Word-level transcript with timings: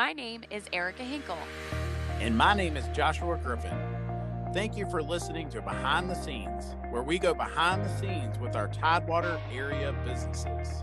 My 0.00 0.14
name 0.14 0.44
is 0.50 0.64
Erica 0.72 1.02
Hinkle. 1.02 1.36
And 2.20 2.34
my 2.34 2.54
name 2.54 2.78
is 2.78 2.88
Joshua 2.88 3.36
Griffin. 3.36 3.76
Thank 4.54 4.74
you 4.74 4.88
for 4.88 5.02
listening 5.02 5.50
to 5.50 5.60
Behind 5.60 6.08
the 6.08 6.14
Scenes, 6.14 6.74
where 6.88 7.02
we 7.02 7.18
go 7.18 7.34
behind 7.34 7.84
the 7.84 7.98
scenes 7.98 8.38
with 8.38 8.56
our 8.56 8.68
Tidewater 8.68 9.38
area 9.52 9.94
businesses. 10.06 10.80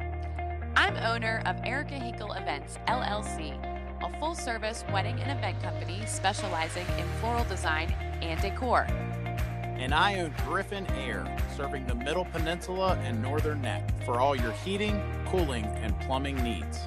I'm 0.75 0.95
owner 0.97 1.41
of 1.47 1.55
Erica 1.63 1.95
Hinkle 1.95 2.33
Events, 2.33 2.77
LLC, 2.87 3.57
a 4.03 4.19
full 4.19 4.35
service 4.35 4.85
wedding 4.93 5.19
and 5.19 5.35
event 5.35 5.63
company 5.63 6.03
specializing 6.05 6.85
in 6.99 7.07
floral 7.19 7.43
design 7.45 7.89
and 8.21 8.39
decor. 8.39 8.83
And 8.83 9.95
I 9.95 10.19
own 10.19 10.35
Griffin 10.45 10.85
Air, 10.91 11.25
serving 11.55 11.87
the 11.87 11.95
Middle 11.95 12.25
Peninsula 12.25 12.95
and 13.01 13.19
Northern 13.19 13.63
Neck 13.63 13.89
for 14.05 14.19
all 14.19 14.35
your 14.35 14.51
heating, 14.51 15.01
cooling, 15.25 15.65
and 15.81 15.99
plumbing 16.01 16.35
needs. 16.43 16.81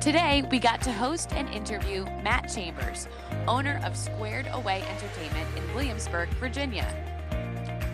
Today, 0.00 0.42
we 0.50 0.58
got 0.58 0.80
to 0.80 0.92
host 0.92 1.34
and 1.34 1.46
interview 1.50 2.06
Matt 2.22 2.48
Chambers, 2.48 3.06
owner 3.46 3.78
of 3.84 3.94
Squared 3.94 4.48
Away 4.50 4.82
Entertainment 4.88 5.46
in 5.58 5.74
Williamsburg, 5.74 6.30
Virginia. 6.40 6.86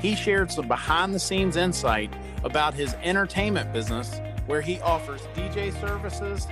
He 0.01 0.15
shared 0.15 0.53
some 0.53 0.69
behind 0.69 1.13
the 1.13 1.19
scenes 1.19 1.57
insight 1.57 2.15
about 2.45 2.75
his 2.75 2.95
entertainment 3.03 3.73
business, 3.73 4.21
where 4.47 4.61
he 4.61 4.79
offers 4.83 5.23
DJ 5.35 5.73
services, 5.80 6.47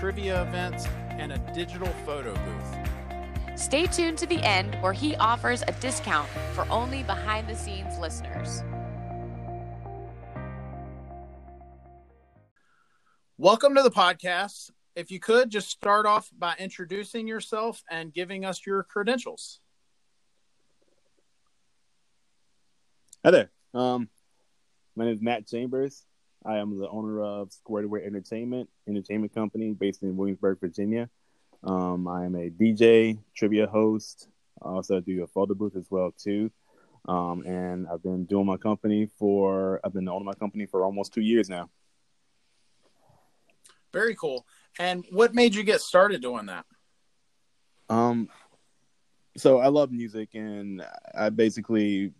trivia 0.00 0.40
events, 0.40 0.86
and 1.10 1.32
a 1.32 1.38
digital 1.52 1.92
photo 2.06 2.32
booth. 2.32 3.60
Stay 3.60 3.84
tuned 3.86 4.16
to 4.16 4.26
the 4.26 4.42
end 4.42 4.74
where 4.76 4.94
he 4.94 5.16
offers 5.16 5.62
a 5.68 5.72
discount 5.80 6.30
for 6.54 6.66
only 6.70 7.02
behind 7.02 7.46
the 7.46 7.54
scenes 7.54 7.98
listeners. 7.98 8.62
Welcome 13.36 13.74
to 13.74 13.82
the 13.82 13.90
podcast. 13.90 14.70
If 14.96 15.10
you 15.10 15.18
could 15.18 15.50
just 15.50 15.70
start 15.70 16.06
off 16.06 16.30
by 16.38 16.54
introducing 16.56 17.26
yourself 17.26 17.82
and 17.90 18.14
giving 18.14 18.44
us 18.44 18.64
your 18.64 18.84
credentials. 18.84 19.58
Hi 23.24 23.32
there. 23.32 23.50
Um, 23.72 24.08
my 24.94 25.06
name 25.06 25.14
is 25.14 25.20
Matt 25.20 25.48
Chambers. 25.48 26.04
I 26.46 26.58
am 26.58 26.78
the 26.78 26.88
owner 26.88 27.22
of 27.22 27.52
Squared 27.52 27.86
Away 27.86 28.04
Entertainment, 28.04 28.68
entertainment 28.86 29.34
company 29.34 29.72
based 29.72 30.04
in 30.04 30.16
Williamsburg, 30.16 30.60
Virginia. 30.60 31.08
Um, 31.64 32.06
I 32.06 32.24
am 32.24 32.36
a 32.36 32.50
DJ, 32.50 33.18
trivia 33.34 33.66
host. 33.66 34.28
I 34.62 34.68
also 34.68 35.00
do 35.00 35.24
a 35.24 35.26
photo 35.26 35.54
booth 35.54 35.74
as 35.74 35.86
well 35.90 36.14
too. 36.16 36.52
Um, 37.08 37.42
and 37.44 37.88
I've 37.88 38.02
been 38.02 38.26
doing 38.26 38.46
my 38.46 38.58
company 38.58 39.08
for 39.18 39.80
I've 39.82 39.92
been 39.92 40.08
owning 40.08 40.24
my 40.24 40.34
company 40.34 40.66
for 40.66 40.84
almost 40.84 41.12
two 41.12 41.20
years 41.20 41.48
now. 41.48 41.68
Very 43.92 44.14
cool. 44.16 44.44
And 44.78 45.04
what 45.10 45.34
made 45.34 45.54
you 45.54 45.62
get 45.62 45.80
started 45.80 46.22
doing 46.22 46.46
that? 46.46 46.64
Um, 47.88 48.28
so 49.36 49.58
I 49.58 49.68
love 49.68 49.90
music, 49.90 50.30
and 50.34 50.84
I 51.14 51.30
basically 51.30 52.12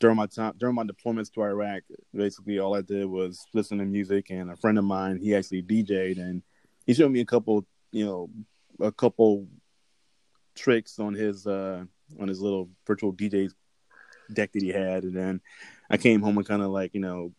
during 0.00 0.16
my 0.16 0.26
time 0.26 0.54
during 0.58 0.74
my 0.74 0.84
deployments 0.84 1.32
to 1.32 1.42
Iraq, 1.42 1.82
basically 2.12 2.58
all 2.58 2.74
I 2.74 2.82
did 2.82 3.06
was 3.06 3.44
listen 3.54 3.78
to 3.78 3.84
music. 3.84 4.30
And 4.30 4.50
a 4.50 4.56
friend 4.56 4.78
of 4.78 4.84
mine, 4.84 5.18
he 5.18 5.34
actually 5.34 5.62
DJ'd, 5.62 6.18
and 6.18 6.42
he 6.86 6.94
showed 6.94 7.12
me 7.12 7.20
a 7.20 7.24
couple, 7.24 7.66
you 7.92 8.04
know, 8.04 8.30
a 8.80 8.92
couple 8.92 9.46
tricks 10.54 10.98
on 10.98 11.14
his 11.14 11.46
uh 11.46 11.84
on 12.20 12.28
his 12.28 12.40
little 12.40 12.68
virtual 12.86 13.12
DJ 13.12 13.50
deck 14.32 14.52
that 14.52 14.62
he 14.62 14.68
had, 14.68 15.04
and 15.04 15.16
then 15.16 15.40
I 15.90 15.96
came 15.96 16.22
home 16.22 16.38
and 16.38 16.46
kind 16.46 16.62
of 16.62 16.70
like 16.70 16.94
you 16.94 17.00
know 17.00 17.32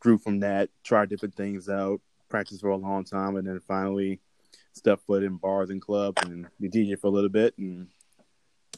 grew 0.00 0.18
from 0.18 0.40
that, 0.40 0.70
tried 0.82 1.10
different 1.10 1.34
things 1.34 1.68
out, 1.68 2.00
practiced 2.28 2.60
for 2.60 2.70
a 2.70 2.76
long 2.76 3.04
time, 3.04 3.36
and 3.36 3.46
then 3.46 3.60
finally 3.60 4.20
stepped 4.72 5.06
foot 5.06 5.22
in 5.22 5.36
bars 5.36 5.70
and 5.70 5.80
clubs 5.80 6.22
and 6.24 6.46
be 6.60 6.68
DJ 6.68 6.98
for 6.98 7.06
a 7.06 7.10
little 7.10 7.30
bit, 7.30 7.56
and 7.58 7.88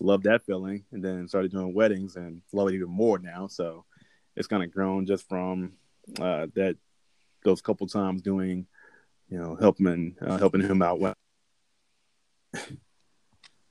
loved 0.01 0.25
that 0.25 0.45
feeling. 0.45 0.85
And 0.93 1.05
then 1.05 1.29
started 1.29 1.51
doing 1.51 1.75
weddings 1.75 2.17
and 2.17 2.43
love 2.53 2.69
it 2.69 2.75
even 2.75 2.91
more 2.91 3.19
now. 3.19 3.47
So 3.47 3.85
it's 4.37 4.49
kind 4.49 4.63
of 4.63 4.73
grown 4.73 5.07
just 5.07 5.29
from 5.29 5.73
uh, 6.21 6.47
that 6.55 6.77
those 7.45 7.61
couple 7.61 7.87
times 7.87 8.23
doing, 8.23 8.67
you 9.29 9.39
know, 9.39 9.57
helping 9.61 10.17
uh, 10.21 10.39
helping 10.39 10.63
him 10.63 10.83
out 10.83 11.01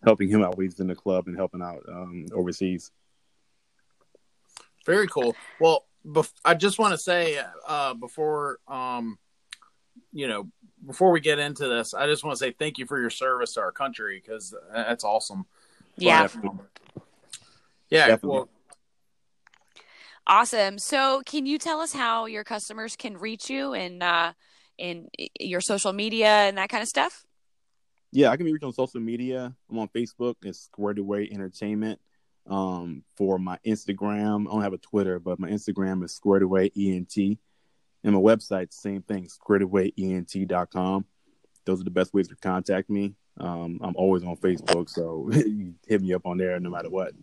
helping 0.04 0.30
him 0.30 0.44
out 0.44 0.58
when 0.58 0.68
he's 0.68 0.80
in 0.80 0.88
the 0.88 0.96
club 0.96 1.28
and 1.28 1.36
helping 1.36 1.62
out 1.62 1.84
um, 1.90 2.26
overseas. 2.34 2.92
Very 4.86 5.08
cool. 5.08 5.36
Well, 5.60 5.86
bef- 6.06 6.34
I 6.46 6.54
just 6.54 6.80
want 6.80 6.94
to 6.94 6.98
say 6.98 7.40
uh, 7.68 7.94
before 7.94 8.60
um, 8.68 9.18
you 10.18 10.28
know 10.28 10.48
before 10.86 11.12
we 11.12 11.20
get 11.20 11.40
into 11.40 11.68
this, 11.68 11.94
I 11.94 12.08
just 12.08 12.24
want 12.24 12.38
to 12.38 12.40
say 12.40 12.52
thank 12.52 12.78
you 12.78 12.86
for 12.86 13.00
your 13.00 13.10
service 13.10 13.54
to 13.54 13.62
our 13.62 13.72
country 13.72 14.22
because 14.24 14.56
that's 14.74 15.04
awesome. 15.04 15.46
Yeah. 15.98 16.28
But, 16.28 16.54
yeah. 17.90 18.08
Definitely. 18.08 18.38
Well, 18.38 18.50
Awesome. 20.30 20.78
So, 20.78 21.22
can 21.26 21.46
you 21.46 21.58
tell 21.58 21.80
us 21.80 21.94
how 21.94 22.26
your 22.26 22.44
customers 22.44 22.98
can 22.98 23.18
reach 23.18 23.50
you 23.50 23.74
and 23.74 24.04
uh, 24.04 24.34
in 24.78 25.08
your 25.40 25.62
social 25.62 25.94
media 25.94 26.28
and 26.28 26.58
that 26.58 26.68
kind 26.68 26.82
of 26.82 26.90
stuff? 26.90 27.26
Yeah, 28.12 28.30
I 28.30 28.36
can 28.36 28.46
be 28.46 28.52
reached 28.52 28.66
on 28.66 28.74
social 28.74 29.00
media. 29.00 29.56
I'm 29.70 29.80
on 29.80 29.88
Facebook. 29.88 30.36
It's 30.44 30.60
Squared 30.60 31.00
Away 31.00 31.30
Entertainment. 31.32 32.02
Um, 32.46 33.04
for 33.16 33.40
my 33.40 33.58
Instagram, 33.66 34.48
I 34.48 34.52
don't 34.52 34.64
have 34.64 34.74
a 34.74 34.78
Twitter, 34.78 35.18
but 35.20 35.40
my 35.40 35.50
Instagram 35.50 36.04
is 36.04 36.14
Squared 36.14 36.44
Away 36.44 36.72
ENT. 36.78 37.40
And 38.04 38.14
my 38.14 38.22
website, 38.22 38.74
same 38.74 39.02
thing, 39.02 39.28
squaredawayent.com. 39.28 41.06
Those 41.66 41.82
are 41.82 41.84
the 41.84 41.92
best 41.92 42.14
ways 42.14 42.28
to 42.30 42.36
contact 42.36 42.90
me. 42.90 43.16
Um, 43.40 43.80
I'm 43.84 43.96
always 43.96 44.24
on 44.24 44.38
Facebook, 44.38 44.90
so 44.90 45.30
you 45.32 45.76
hit 45.88 46.02
me 46.02 46.14
up 46.14 46.26
on 46.26 46.38
there 46.38 46.60
no 46.60 46.70
matter 46.70 46.90
what. 46.90 47.14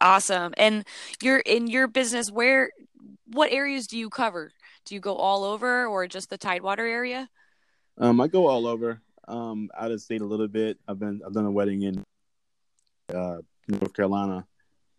Awesome. 0.00 0.54
And 0.56 0.84
you're 1.22 1.38
in 1.38 1.66
your 1.66 1.86
business. 1.86 2.30
Where, 2.30 2.70
what 3.26 3.52
areas 3.52 3.86
do 3.86 3.98
you 3.98 4.10
cover? 4.10 4.52
Do 4.84 4.94
you 4.94 5.00
go 5.00 5.14
all 5.14 5.44
over, 5.44 5.86
or 5.86 6.06
just 6.06 6.30
the 6.30 6.38
Tidewater 6.38 6.86
area? 6.86 7.28
Um, 7.98 8.20
I 8.20 8.28
go 8.28 8.46
all 8.46 8.66
over. 8.66 9.00
Um, 9.28 9.70
out 9.76 9.90
of 9.90 10.00
state 10.00 10.20
a 10.20 10.26
little 10.26 10.48
bit. 10.48 10.78
I've 10.86 11.00
been 11.00 11.20
I've 11.26 11.32
done 11.32 11.46
a 11.46 11.50
wedding 11.50 11.82
in 11.82 12.04
uh, 13.12 13.38
North 13.66 13.92
Carolina 13.92 14.46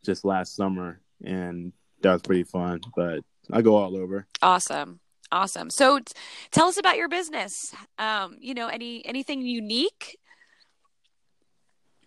just 0.04 0.26
last 0.26 0.56
summer, 0.56 1.00
and 1.24 1.72
that 2.02 2.14
was 2.14 2.22
pretty 2.22 2.44
fun. 2.44 2.82
But 2.96 3.22
I 3.52 3.62
go 3.62 3.76
all 3.76 3.96
over. 3.96 4.28
Awesome. 4.42 5.00
Awesome. 5.32 5.70
So, 5.70 6.00
t- 6.00 6.14
tell 6.52 6.68
us 6.68 6.78
about 6.78 6.96
your 6.98 7.10
business. 7.10 7.76
Um, 7.98 8.38
you 8.40 8.54
know, 8.54 8.68
any 8.68 9.06
anything 9.06 9.42
unique? 9.42 10.18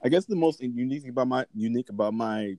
I 0.03 0.09
guess 0.09 0.25
the 0.25 0.37
most 0.37 0.63
unique 0.63 1.07
about 1.07 1.29
my 1.29 1.45
unique 1.55 1.91
about 1.91 2.15
my 2.15 2.57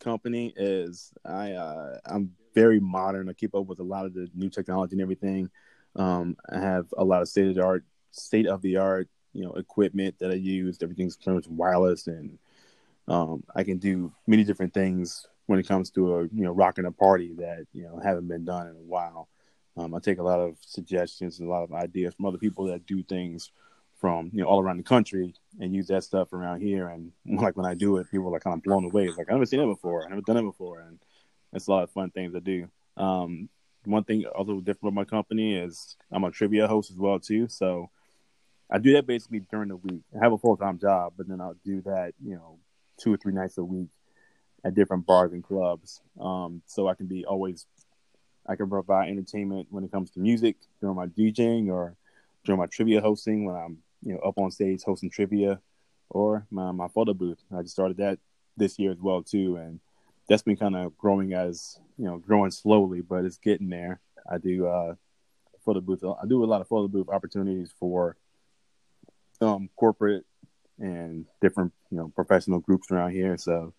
company 0.00 0.52
is 0.56 1.12
I 1.24 1.52
uh, 1.52 1.98
I'm 2.04 2.32
very 2.54 2.80
modern. 2.80 3.28
I 3.28 3.32
keep 3.32 3.54
up 3.54 3.66
with 3.66 3.80
a 3.80 3.84
lot 3.84 4.04
of 4.04 4.12
the 4.12 4.28
new 4.34 4.50
technology 4.50 4.94
and 4.94 5.02
everything. 5.02 5.50
Um, 5.96 6.36
I 6.50 6.58
have 6.58 6.86
a 6.96 7.04
lot 7.04 7.22
of 7.22 7.28
state 7.28 7.48
of 7.48 7.54
the 7.54 7.64
art, 7.64 7.84
state 8.10 8.46
of 8.46 8.60
the 8.60 8.76
art, 8.76 9.08
you 9.32 9.44
know, 9.44 9.52
equipment 9.52 10.16
that 10.18 10.30
I 10.30 10.34
use. 10.34 10.78
Everything's 10.82 11.16
pretty 11.16 11.36
much 11.36 11.48
wireless, 11.48 12.06
and 12.06 12.38
um, 13.08 13.44
I 13.54 13.62
can 13.62 13.78
do 13.78 14.12
many 14.26 14.44
different 14.44 14.74
things 14.74 15.26
when 15.52 15.60
it 15.60 15.68
comes 15.68 15.90
to 15.90 16.14
a 16.14 16.22
you 16.22 16.44
know 16.44 16.50
rocking 16.50 16.86
a 16.86 16.90
party 16.90 17.34
that 17.36 17.66
you 17.74 17.82
know 17.82 18.00
haven't 18.02 18.26
been 18.26 18.42
done 18.42 18.68
in 18.68 18.74
a 18.74 18.86
while. 18.86 19.28
Um, 19.76 19.94
I 19.94 19.98
take 19.98 20.18
a 20.18 20.22
lot 20.22 20.40
of 20.40 20.56
suggestions 20.62 21.38
and 21.38 21.46
a 21.46 21.52
lot 21.52 21.62
of 21.62 21.74
ideas 21.74 22.14
from 22.14 22.24
other 22.24 22.38
people 22.38 22.64
that 22.68 22.86
do 22.86 23.02
things 23.02 23.50
from 24.00 24.30
you 24.32 24.40
know 24.40 24.46
all 24.46 24.62
around 24.62 24.78
the 24.78 24.82
country 24.82 25.34
and 25.60 25.74
use 25.74 25.88
that 25.88 26.04
stuff 26.04 26.32
around 26.32 26.62
here. 26.62 26.88
And 26.88 27.12
like 27.26 27.54
when 27.54 27.66
I 27.66 27.74
do 27.74 27.98
it, 27.98 28.10
people 28.10 28.34
are 28.34 28.40
kind 28.40 28.56
of 28.56 28.62
blown 28.62 28.86
away. 28.86 29.04
It's 29.04 29.18
like 29.18 29.28
I've 29.28 29.34
never 29.34 29.44
seen 29.44 29.60
it 29.60 29.66
before. 29.66 30.04
I've 30.04 30.08
never 30.08 30.22
done 30.22 30.38
it 30.38 30.42
before, 30.42 30.80
and 30.80 30.98
it's 31.52 31.66
a 31.66 31.70
lot 31.70 31.82
of 31.82 31.90
fun 31.90 32.08
things 32.08 32.32
to 32.32 32.40
do. 32.40 32.66
Um, 32.96 33.50
one 33.84 34.04
thing 34.04 34.24
also 34.24 34.60
different 34.60 34.84
with 34.84 34.94
my 34.94 35.04
company 35.04 35.54
is 35.54 35.98
I'm 36.10 36.24
a 36.24 36.30
trivia 36.30 36.66
host 36.66 36.90
as 36.90 36.96
well 36.96 37.20
too. 37.20 37.46
So 37.48 37.90
I 38.70 38.78
do 38.78 38.94
that 38.94 39.06
basically 39.06 39.40
during 39.50 39.68
the 39.68 39.76
week. 39.76 40.00
I 40.18 40.24
have 40.24 40.32
a 40.32 40.38
full 40.38 40.56
time 40.56 40.78
job, 40.78 41.12
but 41.14 41.28
then 41.28 41.42
I'll 41.42 41.56
do 41.62 41.82
that 41.82 42.14
you 42.24 42.36
know 42.36 42.58
two 42.98 43.12
or 43.12 43.18
three 43.18 43.34
nights 43.34 43.58
a 43.58 43.64
week 43.64 43.90
at 44.64 44.74
different 44.74 45.06
bars 45.06 45.32
and 45.32 45.42
clubs. 45.42 46.00
Um, 46.20 46.62
so 46.66 46.88
I 46.88 46.94
can 46.94 47.06
be 47.06 47.24
always 47.24 47.66
I 48.46 48.56
can 48.56 48.68
provide 48.68 49.08
entertainment 49.08 49.68
when 49.70 49.84
it 49.84 49.92
comes 49.92 50.10
to 50.10 50.20
music 50.20 50.56
during 50.80 50.96
my 50.96 51.06
DJing 51.06 51.68
or 51.68 51.96
during 52.44 52.58
my 52.58 52.66
trivia 52.66 53.00
hosting 53.00 53.44
when 53.44 53.54
I'm 53.54 53.78
you 54.04 54.14
know 54.14 54.20
up 54.20 54.38
on 54.38 54.50
stage 54.50 54.82
hosting 54.82 55.10
trivia 55.10 55.60
or 56.10 56.46
my 56.50 56.72
my 56.72 56.88
photo 56.88 57.14
booth. 57.14 57.38
I 57.56 57.62
just 57.62 57.74
started 57.74 57.98
that 57.98 58.18
this 58.56 58.78
year 58.78 58.92
as 58.92 59.00
well 59.00 59.22
too, 59.22 59.56
and 59.56 59.80
that's 60.28 60.42
been 60.42 60.56
kind 60.56 60.76
of 60.76 60.96
growing 60.98 61.34
as 61.34 61.78
you 61.98 62.04
know 62.04 62.18
growing 62.18 62.50
slowly, 62.50 63.00
but 63.00 63.24
it's 63.24 63.38
getting 63.38 63.68
there. 63.68 64.00
I 64.30 64.38
do 64.38 64.66
uh, 64.66 64.94
photo 65.64 65.80
booth. 65.80 66.02
I 66.04 66.26
do 66.26 66.44
a 66.44 66.46
lot 66.46 66.60
of 66.60 66.68
photo 66.68 66.88
booth 66.88 67.08
opportunities 67.08 67.72
for 67.78 68.16
um, 69.40 69.68
corporate 69.76 70.24
and 70.78 71.26
different 71.40 71.72
you 71.90 71.98
know 71.98 72.12
professional 72.14 72.60
groups 72.60 72.90
around 72.90 73.12
here. 73.12 73.36
So 73.36 73.72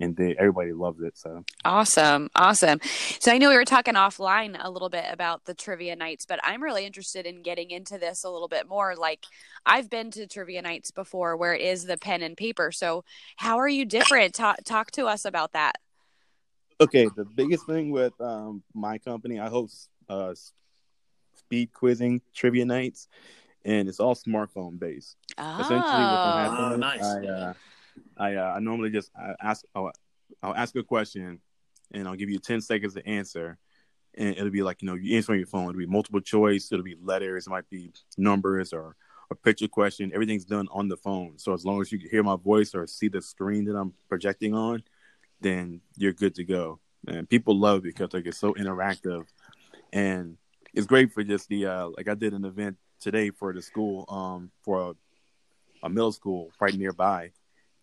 and 0.00 0.16
they 0.16 0.34
everybody 0.38 0.72
loves 0.72 1.00
it. 1.00 1.16
So 1.16 1.44
awesome, 1.64 2.28
awesome. 2.34 2.80
So 3.20 3.32
I 3.32 3.38
know 3.38 3.48
we 3.48 3.56
were 3.56 3.64
talking 3.64 3.94
offline 3.94 4.56
a 4.58 4.70
little 4.70 4.88
bit 4.88 5.04
about 5.10 5.44
the 5.44 5.54
trivia 5.54 5.96
nights, 5.96 6.26
but 6.26 6.40
I'm 6.42 6.62
really 6.62 6.84
interested 6.84 7.26
in 7.26 7.42
getting 7.42 7.70
into 7.70 7.98
this 7.98 8.24
a 8.24 8.30
little 8.30 8.48
bit 8.48 8.68
more. 8.68 8.94
Like 8.96 9.24
I've 9.64 9.88
been 9.88 10.10
to 10.12 10.26
trivia 10.26 10.62
nights 10.62 10.90
before, 10.90 11.36
where 11.36 11.54
it 11.54 11.62
is 11.62 11.84
the 11.84 11.96
pen 11.96 12.22
and 12.22 12.36
paper. 12.36 12.72
So 12.72 13.04
how 13.36 13.58
are 13.58 13.68
you 13.68 13.84
different? 13.84 14.34
Talk 14.34 14.58
talk 14.64 14.90
to 14.92 15.06
us 15.06 15.24
about 15.24 15.52
that. 15.52 15.76
Okay, 16.80 17.08
the 17.14 17.24
biggest 17.24 17.66
thing 17.66 17.90
with 17.90 18.12
um, 18.20 18.62
my 18.74 18.98
company, 18.98 19.38
I 19.38 19.48
host 19.48 19.88
uh, 20.08 20.34
speed 21.36 21.72
quizzing 21.72 22.20
trivia 22.34 22.64
nights, 22.64 23.06
and 23.64 23.88
it's 23.88 24.00
all 24.00 24.16
smartphone 24.16 24.78
based. 24.78 25.16
Oh, 25.38 25.60
Essentially, 25.60 25.80
what 25.80 26.72
Oh, 26.72 26.76
nice. 26.76 27.02
I 27.02 27.26
uh, 27.26 27.52
I 28.16 28.34
uh, 28.34 28.54
I 28.56 28.60
normally 28.60 28.90
just 28.90 29.10
ask 29.40 29.64
I'll, 29.74 29.92
I'll 30.42 30.54
ask 30.54 30.74
a 30.76 30.82
question, 30.82 31.40
and 31.92 32.08
I'll 32.08 32.16
give 32.16 32.30
you 32.30 32.38
ten 32.38 32.60
seconds 32.60 32.94
to 32.94 33.06
answer, 33.06 33.58
and 34.14 34.36
it'll 34.36 34.50
be 34.50 34.62
like 34.62 34.82
you 34.82 34.86
know 34.86 34.94
you 34.94 35.16
answer 35.16 35.32
on 35.32 35.38
your 35.38 35.46
phone. 35.46 35.70
It'll 35.70 35.78
be 35.78 35.86
multiple 35.86 36.20
choice. 36.20 36.70
It'll 36.70 36.84
be 36.84 36.96
letters. 37.02 37.46
It 37.46 37.50
might 37.50 37.68
be 37.70 37.92
numbers 38.16 38.72
or 38.72 38.96
a 39.30 39.34
picture 39.34 39.68
question. 39.68 40.12
Everything's 40.14 40.44
done 40.44 40.68
on 40.70 40.88
the 40.88 40.96
phone. 40.96 41.38
So 41.38 41.54
as 41.54 41.64
long 41.64 41.80
as 41.80 41.90
you 41.90 41.98
can 41.98 42.10
hear 42.10 42.22
my 42.22 42.36
voice 42.36 42.74
or 42.74 42.86
see 42.86 43.08
the 43.08 43.22
screen 43.22 43.64
that 43.64 43.76
I'm 43.76 43.94
projecting 44.08 44.54
on, 44.54 44.82
then 45.40 45.80
you're 45.96 46.12
good 46.12 46.34
to 46.36 46.44
go. 46.44 46.78
And 47.08 47.28
people 47.28 47.58
love 47.58 47.80
it 47.80 47.94
because 47.96 48.12
like 48.12 48.26
it's 48.26 48.38
so 48.38 48.54
interactive, 48.54 49.24
and 49.92 50.36
it's 50.74 50.86
great 50.86 51.12
for 51.12 51.24
just 51.24 51.48
the 51.48 51.66
uh, 51.66 51.88
like 51.88 52.08
I 52.08 52.14
did 52.14 52.32
an 52.32 52.44
event 52.44 52.76
today 53.00 53.30
for 53.30 53.52
the 53.52 53.60
school 53.60 54.04
um 54.08 54.52
for 54.62 54.90
a, 54.90 55.86
a 55.86 55.88
middle 55.88 56.12
school 56.12 56.52
right 56.60 56.74
nearby, 56.74 57.32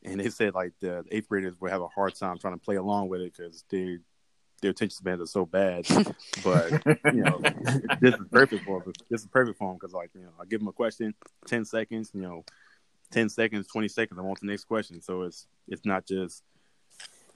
and 0.03 0.19
they 0.19 0.29
said 0.29 0.53
like 0.53 0.73
the 0.79 1.03
eighth 1.11 1.29
graders 1.29 1.55
would 1.59 1.71
have 1.71 1.81
a 1.81 1.87
hard 1.87 2.15
time 2.15 2.37
trying 2.37 2.53
to 2.53 2.59
play 2.59 2.75
along 2.75 3.09
with 3.09 3.21
it 3.21 3.33
because 3.35 3.63
they 3.69 3.97
their 4.61 4.71
attention 4.71 4.95
spans 4.97 5.21
are 5.21 5.25
so 5.25 5.45
bad. 5.45 5.87
but 6.43 6.71
you 7.13 7.23
know, 7.23 7.39
this 8.01 8.15
is 8.15 8.27
perfect 8.31 8.65
for 8.65 8.81
them. 8.81 8.93
This 9.09 9.21
is 9.21 9.27
perfect 9.27 9.57
for 9.57 9.69
them 9.69 9.77
because 9.77 9.93
like 9.93 10.11
you 10.13 10.23
know, 10.23 10.31
I 10.39 10.45
give 10.45 10.59
them 10.59 10.67
a 10.67 10.73
question, 10.73 11.13
ten 11.45 11.65
seconds, 11.65 12.11
you 12.13 12.21
know, 12.21 12.43
ten 13.11 13.29
seconds, 13.29 13.67
twenty 13.67 13.87
seconds. 13.87 14.19
I 14.19 14.23
want 14.23 14.39
the 14.39 14.47
next 14.47 14.65
question. 14.65 15.01
So 15.01 15.23
it's 15.23 15.47
it's 15.67 15.85
not 15.85 16.05
just 16.05 16.43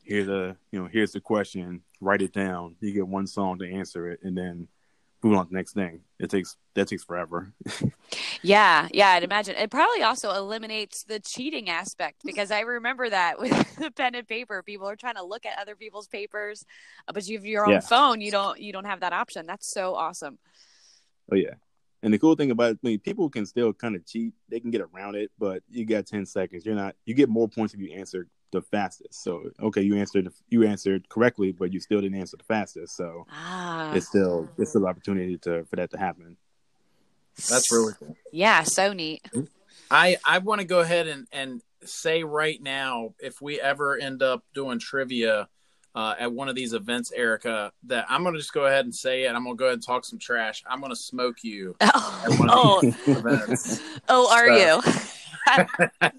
here's 0.04 0.28
a 0.28 0.56
you 0.72 0.82
know 0.82 0.90
here's 0.92 1.14
the 1.14 1.22
question, 1.22 1.82
write 2.02 2.22
it 2.22 2.34
down. 2.34 2.76
You 2.80 2.94
get 2.94 3.08
one 3.08 3.28
song 3.28 3.60
to 3.60 3.72
answer 3.72 4.10
it, 4.10 4.20
and 4.24 4.38
then 4.38 4.68
move 5.24 5.38
on 5.38 5.46
to 5.46 5.50
the 5.50 5.56
next 5.56 5.74
thing. 5.74 6.02
It 6.20 6.30
takes 6.30 6.58
that 6.76 6.88
takes 6.88 7.04
forever. 7.04 7.54
Yeah, 8.42 8.90
yeah, 8.94 9.10
I'd 9.12 9.24
imagine. 9.24 9.56
It 9.56 9.72
probably 9.72 10.04
also 10.04 10.32
eliminates 10.32 11.04
the 11.04 11.20
cheating 11.20 11.70
aspect 11.70 12.24
because 12.26 12.52
I 12.52 12.60
remember 12.60 13.10
that 13.10 13.40
with 13.40 13.76
the 13.78 13.90
pen 13.90 14.16
and 14.16 14.28
paper, 14.28 14.62
people 14.62 14.88
are 14.88 14.96
trying 14.98 15.16
to 15.16 15.24
look 15.24 15.46
at 15.46 15.58
other 15.58 15.76
people's 15.76 16.08
papers, 16.08 16.66
uh, 17.08 17.14
but 17.14 17.26
you 17.28 17.38
have 17.38 17.46
your 17.46 17.66
own 17.66 17.74
Yeah. 17.74 17.80
phone, 17.80 18.22
you 18.22 18.32
don't 18.32 18.60
you 18.60 18.74
don't 18.74 18.86
have 18.86 19.00
that 19.00 19.14
option. 19.14 19.46
That's 19.46 19.68
so 19.72 19.96
awesome. 19.96 20.40
Oh 21.32 21.36
yeah. 21.36 21.56
And 22.04 22.14
the 22.14 22.20
cool 22.20 22.36
thing 22.36 22.52
about 22.52 22.72
it, 22.72 22.80
I 22.84 22.88
mean, 22.88 23.00
people 23.00 23.30
can 23.30 23.46
still 23.46 23.72
kind 23.72 23.96
of 23.96 24.06
cheat. 24.06 24.34
They 24.50 24.60
can 24.60 24.72
get 24.72 24.82
around 24.82 25.16
it, 25.16 25.32
but 25.40 25.64
you 25.72 25.86
got 25.86 26.06
ten 26.06 26.26
seconds. 26.26 26.66
You're 26.66 26.76
not. 26.76 26.96
You 27.06 27.14
get 27.16 27.30
more 27.30 27.48
points 27.48 27.74
if 27.74 27.80
you 27.80 27.94
answer 27.94 28.28
the 28.52 28.62
fastest. 28.62 29.24
So 29.24 29.50
okay, 29.62 29.82
you 29.82 29.96
answered 29.96 30.28
you 30.50 30.64
answered 30.66 31.08
correctly, 31.08 31.54
but 31.54 31.72
you 31.72 31.80
still 31.80 32.02
didn't 32.02 32.20
answer 32.20 32.36
the 32.38 32.44
fastest. 32.44 32.98
So 32.98 33.26
Ah, 33.32 33.94
it's 33.94 34.08
still 34.08 34.50
it's 34.58 34.72
still 34.72 34.84
an 34.84 34.90
opportunity 34.90 35.38
to 35.40 35.64
for 35.64 35.78
that 35.78 35.92
to 35.92 35.98
happen. 35.98 36.36
That's 37.50 37.72
really 37.72 37.94
cool. 37.98 38.16
yeah, 38.32 38.64
so 38.64 38.92
neat. 38.92 39.26
I 39.90 40.18
I 40.26 40.40
want 40.40 40.60
to 40.60 40.68
go 40.68 40.82
ahead 40.82 41.08
and 41.08 41.26
and 41.32 41.62
say 41.86 42.24
right 42.24 42.62
now, 42.62 43.14
if 43.20 43.42
we 43.42 43.62
ever 43.62 43.98
end 43.98 44.22
up 44.22 44.44
doing 44.54 44.78
trivia 44.78 45.48
uh, 45.96 46.16
at 46.20 46.32
one 46.32 46.50
of 46.50 46.56
these 46.56 46.74
events, 46.74 47.12
Erica, 47.12 47.72
that 47.84 48.06
I'm 48.10 48.24
gonna 48.24 48.38
just 48.38 48.54
go 48.54 48.66
ahead 48.66 48.86
and 48.86 48.94
say 48.96 49.24
it. 49.26 49.30
I'm 49.36 49.44
gonna 49.44 49.56
go 49.56 49.66
ahead 49.66 49.76
and 49.76 49.84
talk 49.84 50.06
some 50.06 50.20
trash. 50.20 50.64
I'm 50.68 50.82
gonna 50.82 50.96
smoke 50.96 51.44
you 51.44 51.76
at 51.82 51.94
one 52.40 52.50
Oh, 52.52 52.78
of 52.78 52.82
these 52.82 53.08
events. 53.18 53.82
oh, 54.10 54.32
are 54.32 54.48
So- 54.48 54.82
you? 54.88 54.94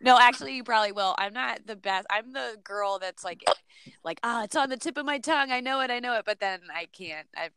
no, 0.00 0.18
actually, 0.18 0.54
you 0.54 0.64
probably 0.64 0.92
will. 0.92 1.14
I'm 1.18 1.32
not 1.32 1.66
the 1.66 1.76
best. 1.76 2.06
I'm 2.10 2.32
the 2.32 2.56
girl 2.62 2.98
that's 2.98 3.24
like, 3.24 3.42
like, 4.04 4.20
ah, 4.22 4.44
it's 4.44 4.56
on 4.56 4.68
the 4.68 4.76
tip 4.76 4.96
of 4.98 5.06
my 5.06 5.18
tongue. 5.18 5.50
I 5.50 5.60
know 5.60 5.80
it. 5.80 5.90
I 5.90 5.98
know 6.00 6.14
it. 6.18 6.24
But 6.26 6.40
then 6.40 6.60
I 6.74 6.86
can't. 6.86 7.26
I, 7.36 7.50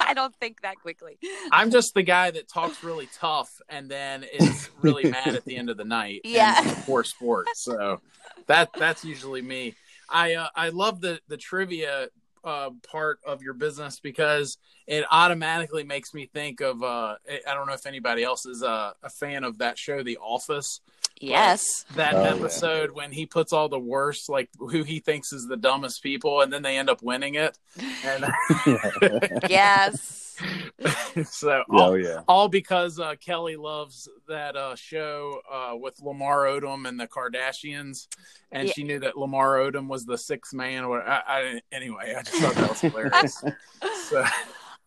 I 0.00 0.14
don't 0.14 0.34
think 0.36 0.62
that 0.62 0.76
quickly. 0.80 1.18
I'm 1.52 1.70
just 1.70 1.94
the 1.94 2.02
guy 2.02 2.30
that 2.32 2.48
talks 2.48 2.82
really 2.82 3.08
tough 3.18 3.60
and 3.68 3.88
then 3.88 4.24
is 4.24 4.70
really 4.82 5.10
mad 5.10 5.28
at 5.34 5.44
the 5.44 5.56
end 5.56 5.70
of 5.70 5.76
the 5.76 5.84
night. 5.84 6.22
Yeah. 6.24 6.60
For 6.60 7.04
sports, 7.04 7.60
so 7.62 8.00
that 8.46 8.70
that's 8.76 9.04
usually 9.04 9.42
me. 9.42 9.74
I 10.10 10.34
uh, 10.34 10.48
I 10.54 10.68
love 10.70 11.00
the 11.00 11.20
the 11.28 11.36
trivia 11.36 12.08
uh, 12.42 12.70
part 12.90 13.18
of 13.26 13.42
your 13.42 13.52
business 13.54 14.00
because 14.00 14.56
it 14.86 15.04
automatically 15.10 15.84
makes 15.84 16.14
me 16.14 16.26
think 16.32 16.60
of 16.60 16.82
uh, 16.82 17.16
I 17.46 17.54
don't 17.54 17.66
know 17.66 17.74
if 17.74 17.86
anybody 17.86 18.22
else 18.24 18.46
is 18.46 18.62
uh, 18.62 18.92
a 19.02 19.10
fan 19.10 19.44
of 19.44 19.58
that 19.58 19.78
show, 19.78 20.02
The 20.02 20.16
Office. 20.18 20.80
Yes. 21.22 21.84
That 21.96 22.14
Oh, 22.14 22.22
yeah. 22.22 22.34
episode 22.34 22.92
when 22.92 23.12
he 23.12 23.26
puts 23.26 23.52
all 23.52 23.68
the 23.68 23.78
worst, 23.78 24.30
like 24.30 24.48
who 24.58 24.84
he 24.84 25.00
thinks 25.00 25.34
is 25.34 25.46
the 25.46 25.56
dumbest 25.58 26.02
people, 26.02 26.40
and 26.40 26.50
then 26.50 26.62
they 26.62 26.78
end 26.78 26.88
up 26.88 27.02
winning 27.02 27.34
it. 27.34 27.58
And 28.02 28.24
Yes. 29.50 30.29
so 31.24 31.62
all, 31.70 31.90
oh 31.90 31.94
yeah. 31.94 32.22
all 32.28 32.48
because 32.48 32.98
uh, 32.98 33.14
Kelly 33.20 33.56
loves 33.56 34.08
that 34.28 34.56
uh, 34.56 34.74
show 34.74 35.40
uh, 35.50 35.76
with 35.76 36.00
Lamar 36.00 36.44
Odom 36.44 36.88
and 36.88 36.98
the 36.98 37.06
Kardashians, 37.06 38.08
and 38.52 38.66
Yeah. 38.68 38.72
she 38.72 38.82
knew 38.84 38.98
that 39.00 39.16
Lamar 39.16 39.56
Odom 39.58 39.88
was 39.88 40.04
the 40.06 40.18
sixth 40.18 40.52
man. 40.54 40.84
Or 40.84 41.02
I, 41.02 41.22
I, 41.26 41.60
anyway, 41.72 42.14
I 42.16 42.22
just 42.22 42.36
thought 42.36 42.54
that 42.54 42.68
was 42.68 42.80
hilarious. 42.80 43.42
so, 44.08 44.24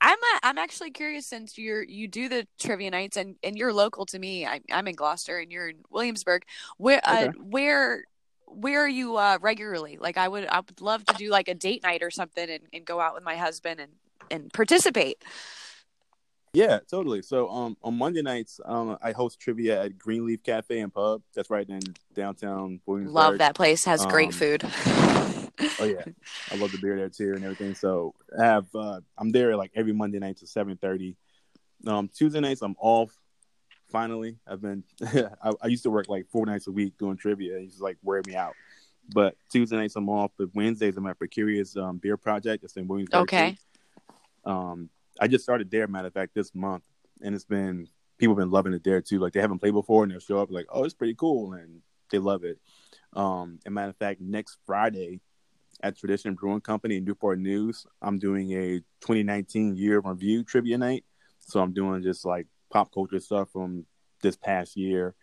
I'm 0.01 0.17
a, 0.17 0.39
I'm 0.43 0.57
actually 0.57 0.91
curious 0.91 1.25
since 1.25 1.57
you're 1.57 1.83
you 1.83 2.07
do 2.07 2.27
the 2.27 2.45
trivia 2.59 2.91
nights 2.91 3.15
and 3.17 3.35
and 3.43 3.57
you're 3.57 3.73
local 3.73 4.05
to 4.07 4.19
me. 4.19 4.45
I, 4.45 4.61
I'm 4.71 4.87
in 4.87 4.95
Gloucester 4.95 5.37
and 5.39 5.51
you're 5.51 5.69
in 5.69 5.77
Williamsburg. 5.89 6.43
Where 6.77 6.99
uh, 7.03 7.27
Okay. 7.27 7.31
where 7.39 8.03
where 8.47 8.81
are 8.83 8.89
you 8.89 9.15
uh, 9.17 9.37
regularly? 9.41 9.97
Like 9.99 10.17
I 10.17 10.27
would 10.27 10.45
I 10.47 10.57
would 10.59 10.81
love 10.81 11.05
to 11.05 11.13
do 11.15 11.29
like 11.29 11.47
a 11.47 11.53
date 11.55 11.83
night 11.83 12.03
or 12.03 12.11
something 12.11 12.49
and, 12.49 12.63
and 12.73 12.85
go 12.85 12.99
out 12.99 13.13
with 13.15 13.23
my 13.23 13.35
husband 13.35 13.79
and 13.79 13.91
and 14.33 14.51
participate. 14.51 15.23
Yeah, 16.53 16.79
totally. 16.89 17.21
So 17.21 17.49
um 17.49 17.77
on 17.81 17.97
Monday 17.97 18.21
nights, 18.21 18.59
um 18.65 18.97
I 19.01 19.11
host 19.11 19.39
trivia 19.39 19.83
at 19.83 19.97
Greenleaf 19.97 20.43
Cafe 20.43 20.79
and 20.79 20.93
Pub. 20.93 21.21
That's 21.33 21.49
right 21.49 21.67
in 21.67 21.79
downtown 22.13 22.79
Williamsburg. 22.85 23.15
Love 23.15 23.37
that 23.39 23.55
place. 23.55 23.85
Has 23.85 24.05
great 24.05 24.27
Um, 24.27 24.33
food. 24.33 24.63
Oh 25.79 25.85
yeah, 25.85 26.03
I 26.51 26.55
love 26.55 26.71
the 26.71 26.79
beer 26.79 26.95
there 26.95 27.09
too 27.09 27.33
and 27.35 27.43
everything. 27.43 27.75
So 27.75 28.15
I 28.37 28.43
have 28.43 28.65
uh, 28.75 29.01
I'm 29.17 29.29
there 29.31 29.55
like 29.55 29.71
every 29.75 29.93
Monday 29.93 30.17
night 30.19 30.37
to 30.37 30.47
seven 30.47 30.77
thirty. 30.77 31.15
Um, 31.85 32.09
Tuesday 32.13 32.39
nights 32.39 32.61
I'm 32.61 32.75
off. 32.79 33.15
Finally, 33.91 34.37
I've 34.47 34.61
been. 34.61 34.83
I, 35.03 35.53
I 35.61 35.67
used 35.67 35.83
to 35.83 35.91
work 35.91 36.09
like 36.09 36.27
four 36.31 36.45
nights 36.47 36.65
a 36.67 36.71
week 36.71 36.97
doing 36.97 37.17
trivia. 37.17 37.57
It 37.57 37.63
used 37.63 37.77
to 37.77 37.83
like 37.83 37.97
wear 38.01 38.21
me 38.25 38.35
out. 38.35 38.55
But 39.13 39.35
Tuesday 39.51 39.75
nights 39.77 39.95
I'm 39.95 40.09
off. 40.09 40.31
But 40.37 40.49
Wednesdays 40.55 40.97
I'm 40.97 41.05
at 41.05 41.19
Precarious 41.19 41.77
um, 41.77 41.97
Beer 41.97 42.17
Project. 42.17 42.63
That's 42.63 42.75
in 42.75 42.87
Williamsburg. 42.87 43.21
Okay. 43.23 43.51
too. 43.51 43.57
Um, 44.45 44.89
I 45.19 45.27
just 45.27 45.43
started 45.43 45.71
there. 45.71 45.87
Matter 45.87 46.07
of 46.07 46.13
fact, 46.13 46.33
this 46.35 46.53
month, 46.53 46.83
and 47.21 47.35
it's 47.35 47.45
been 47.45 47.87
people 48.17 48.35
have 48.35 48.41
been 48.41 48.51
loving 48.51 48.73
it 48.73 48.83
there 48.83 49.01
too. 49.01 49.19
Like 49.19 49.33
they 49.33 49.41
haven't 49.41 49.59
played 49.59 49.73
before, 49.73 50.03
and 50.03 50.11
they'll 50.11 50.19
show 50.19 50.41
up 50.41 50.51
like, 50.51 50.65
"Oh, 50.69 50.83
it's 50.83 50.93
pretty 50.93 51.15
cool," 51.15 51.53
and 51.53 51.81
they 52.11 52.19
love 52.19 52.43
it. 52.43 52.59
Um, 53.13 53.59
and 53.65 53.73
matter 53.73 53.89
of 53.89 53.97
fact, 53.97 54.21
next 54.21 54.57
Friday 54.65 55.19
at 55.81 55.97
Tradition 55.97 56.35
Brewing 56.35 56.61
Company 56.61 56.97
in 56.97 57.05
Newport 57.05 57.39
News, 57.39 57.85
I'm 58.01 58.19
doing 58.19 58.51
a 58.53 58.79
2019 59.01 59.75
year 59.75 59.99
review 59.99 60.43
trivia 60.43 60.77
night. 60.77 61.05
So 61.39 61.59
I'm 61.59 61.73
doing 61.73 62.01
just 62.01 62.25
like 62.25 62.47
pop 62.71 62.93
culture 62.93 63.19
stuff 63.19 63.49
from 63.51 63.85
this 64.21 64.35
past 64.37 64.77
year, 64.77 65.13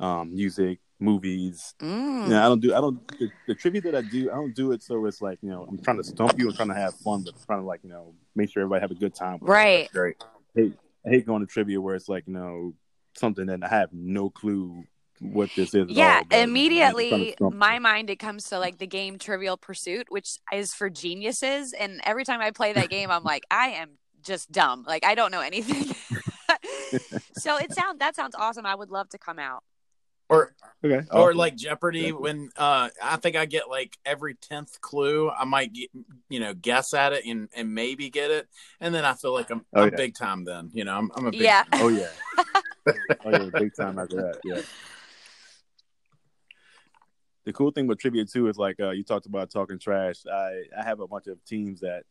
um, 0.00 0.34
music, 0.34 0.80
movies. 0.98 1.74
Mm. 1.80 2.30
Yeah, 2.30 2.44
I 2.44 2.48
don't 2.48 2.60
do 2.60 2.74
I 2.74 2.80
don't 2.80 3.06
the, 3.18 3.30
the 3.46 3.54
trivia 3.54 3.80
that 3.82 3.94
I 3.94 4.02
do. 4.02 4.30
I 4.30 4.34
don't 4.34 4.54
do 4.54 4.72
it 4.72 4.82
so 4.82 5.04
it's 5.06 5.20
like 5.20 5.38
you 5.42 5.50
know 5.50 5.66
I'm 5.68 5.78
trying 5.78 5.98
to 5.98 6.04
stump 6.04 6.38
you. 6.38 6.48
I'm 6.48 6.54
trying 6.54 6.68
to 6.68 6.74
have 6.74 6.94
fun, 6.96 7.22
but 7.24 7.34
I'm 7.34 7.40
trying 7.46 7.60
to 7.60 7.66
like 7.66 7.80
you 7.82 7.90
know 7.90 8.14
make 8.34 8.50
sure 8.50 8.62
everybody 8.62 8.80
have 8.80 8.90
a 8.90 8.94
good 8.94 9.14
time. 9.14 9.38
Right. 9.40 9.90
great. 9.92 10.16
I 10.56 10.60
hate, 10.60 10.72
I 11.06 11.10
hate 11.10 11.26
going 11.26 11.40
to 11.40 11.46
trivia 11.46 11.80
where 11.80 11.94
it's 11.94 12.08
like 12.08 12.24
you 12.26 12.34
know 12.34 12.74
something 13.14 13.46
that 13.46 13.62
I 13.62 13.68
have 13.68 13.90
no 13.92 14.30
clue 14.30 14.84
what 15.20 15.50
this 15.56 15.74
is. 15.74 15.88
Yeah, 15.88 15.88
all, 15.88 15.88
but, 15.88 15.96
you 15.96 15.96
know, 15.98 16.02
I'm 16.02 16.22
just 16.22 16.28
trying 16.28 16.28
to 16.28 16.42
immediately 16.42 17.36
my 17.40 17.78
mind 17.78 18.10
it 18.10 18.18
comes 18.18 18.48
to 18.50 18.58
like 18.58 18.78
the 18.78 18.86
game 18.86 19.18
Trivial 19.18 19.56
Pursuit, 19.56 20.06
which 20.10 20.38
is 20.52 20.74
for 20.74 20.90
geniuses. 20.90 21.72
And 21.72 22.00
every 22.04 22.24
time 22.24 22.40
I 22.40 22.50
play 22.50 22.72
that 22.72 22.90
game, 22.90 23.10
I'm 23.10 23.24
like, 23.24 23.44
I 23.50 23.68
am 23.70 23.90
just 24.22 24.50
dumb. 24.50 24.84
Like 24.86 25.04
I 25.04 25.14
don't 25.14 25.30
know 25.30 25.40
anything. 25.40 25.94
so 27.36 27.56
it 27.56 27.72
sounds 27.72 27.98
that 27.98 28.14
sounds 28.16 28.34
awesome. 28.36 28.66
I 28.66 28.74
would 28.74 28.90
love 28.90 29.08
to 29.10 29.18
come 29.18 29.38
out. 29.38 29.62
Or 30.28 30.54
okay, 30.84 31.06
or 31.12 31.28
awesome. 31.28 31.38
like 31.38 31.56
Jeopardy 31.56 32.10
when 32.10 32.50
uh 32.56 32.88
I 33.02 33.16
think 33.16 33.36
I 33.36 33.46
get 33.46 33.68
like 33.68 33.96
every 34.04 34.34
tenth 34.34 34.80
clue 34.80 35.30
I 35.30 35.44
might 35.44 35.72
get 35.72 35.90
you 36.28 36.40
know 36.40 36.52
guess 36.52 36.94
at 36.94 37.12
it 37.12 37.24
and, 37.24 37.48
and 37.54 37.72
maybe 37.74 38.10
get 38.10 38.30
it 38.32 38.48
and 38.80 38.92
then 38.94 39.04
I 39.04 39.14
feel 39.14 39.32
like 39.32 39.50
I'm, 39.50 39.64
Oh, 39.72 39.82
I'm 39.82 39.90
yeah. 39.90 39.96
big 39.96 40.14
time 40.16 40.44
then 40.44 40.70
you 40.72 40.84
know 40.84 40.96
I'm, 40.96 41.10
I'm 41.14 41.26
a 41.26 41.30
big 41.30 41.42
Yeah. 41.42 41.62
time. 41.62 41.80
oh 41.80 41.88
yeah, 41.88 42.10
oh 43.24 43.30
yeah, 43.30 43.50
big 43.56 43.74
time 43.76 43.98
after 44.00 44.16
that. 44.16 44.40
Yeah. 44.44 44.62
the 47.44 47.52
cool 47.52 47.70
thing 47.70 47.86
with 47.86 48.00
trivia 48.00 48.24
too 48.24 48.48
is 48.48 48.56
like 48.58 48.80
uh, 48.80 48.90
you 48.90 49.04
talked 49.04 49.26
about 49.26 49.50
talking 49.50 49.78
trash. 49.78 50.26
I 50.26 50.62
I 50.76 50.82
have 50.82 50.98
a 51.00 51.06
bunch 51.06 51.28
of 51.28 51.42
teams 51.44 51.80
that 51.80 52.02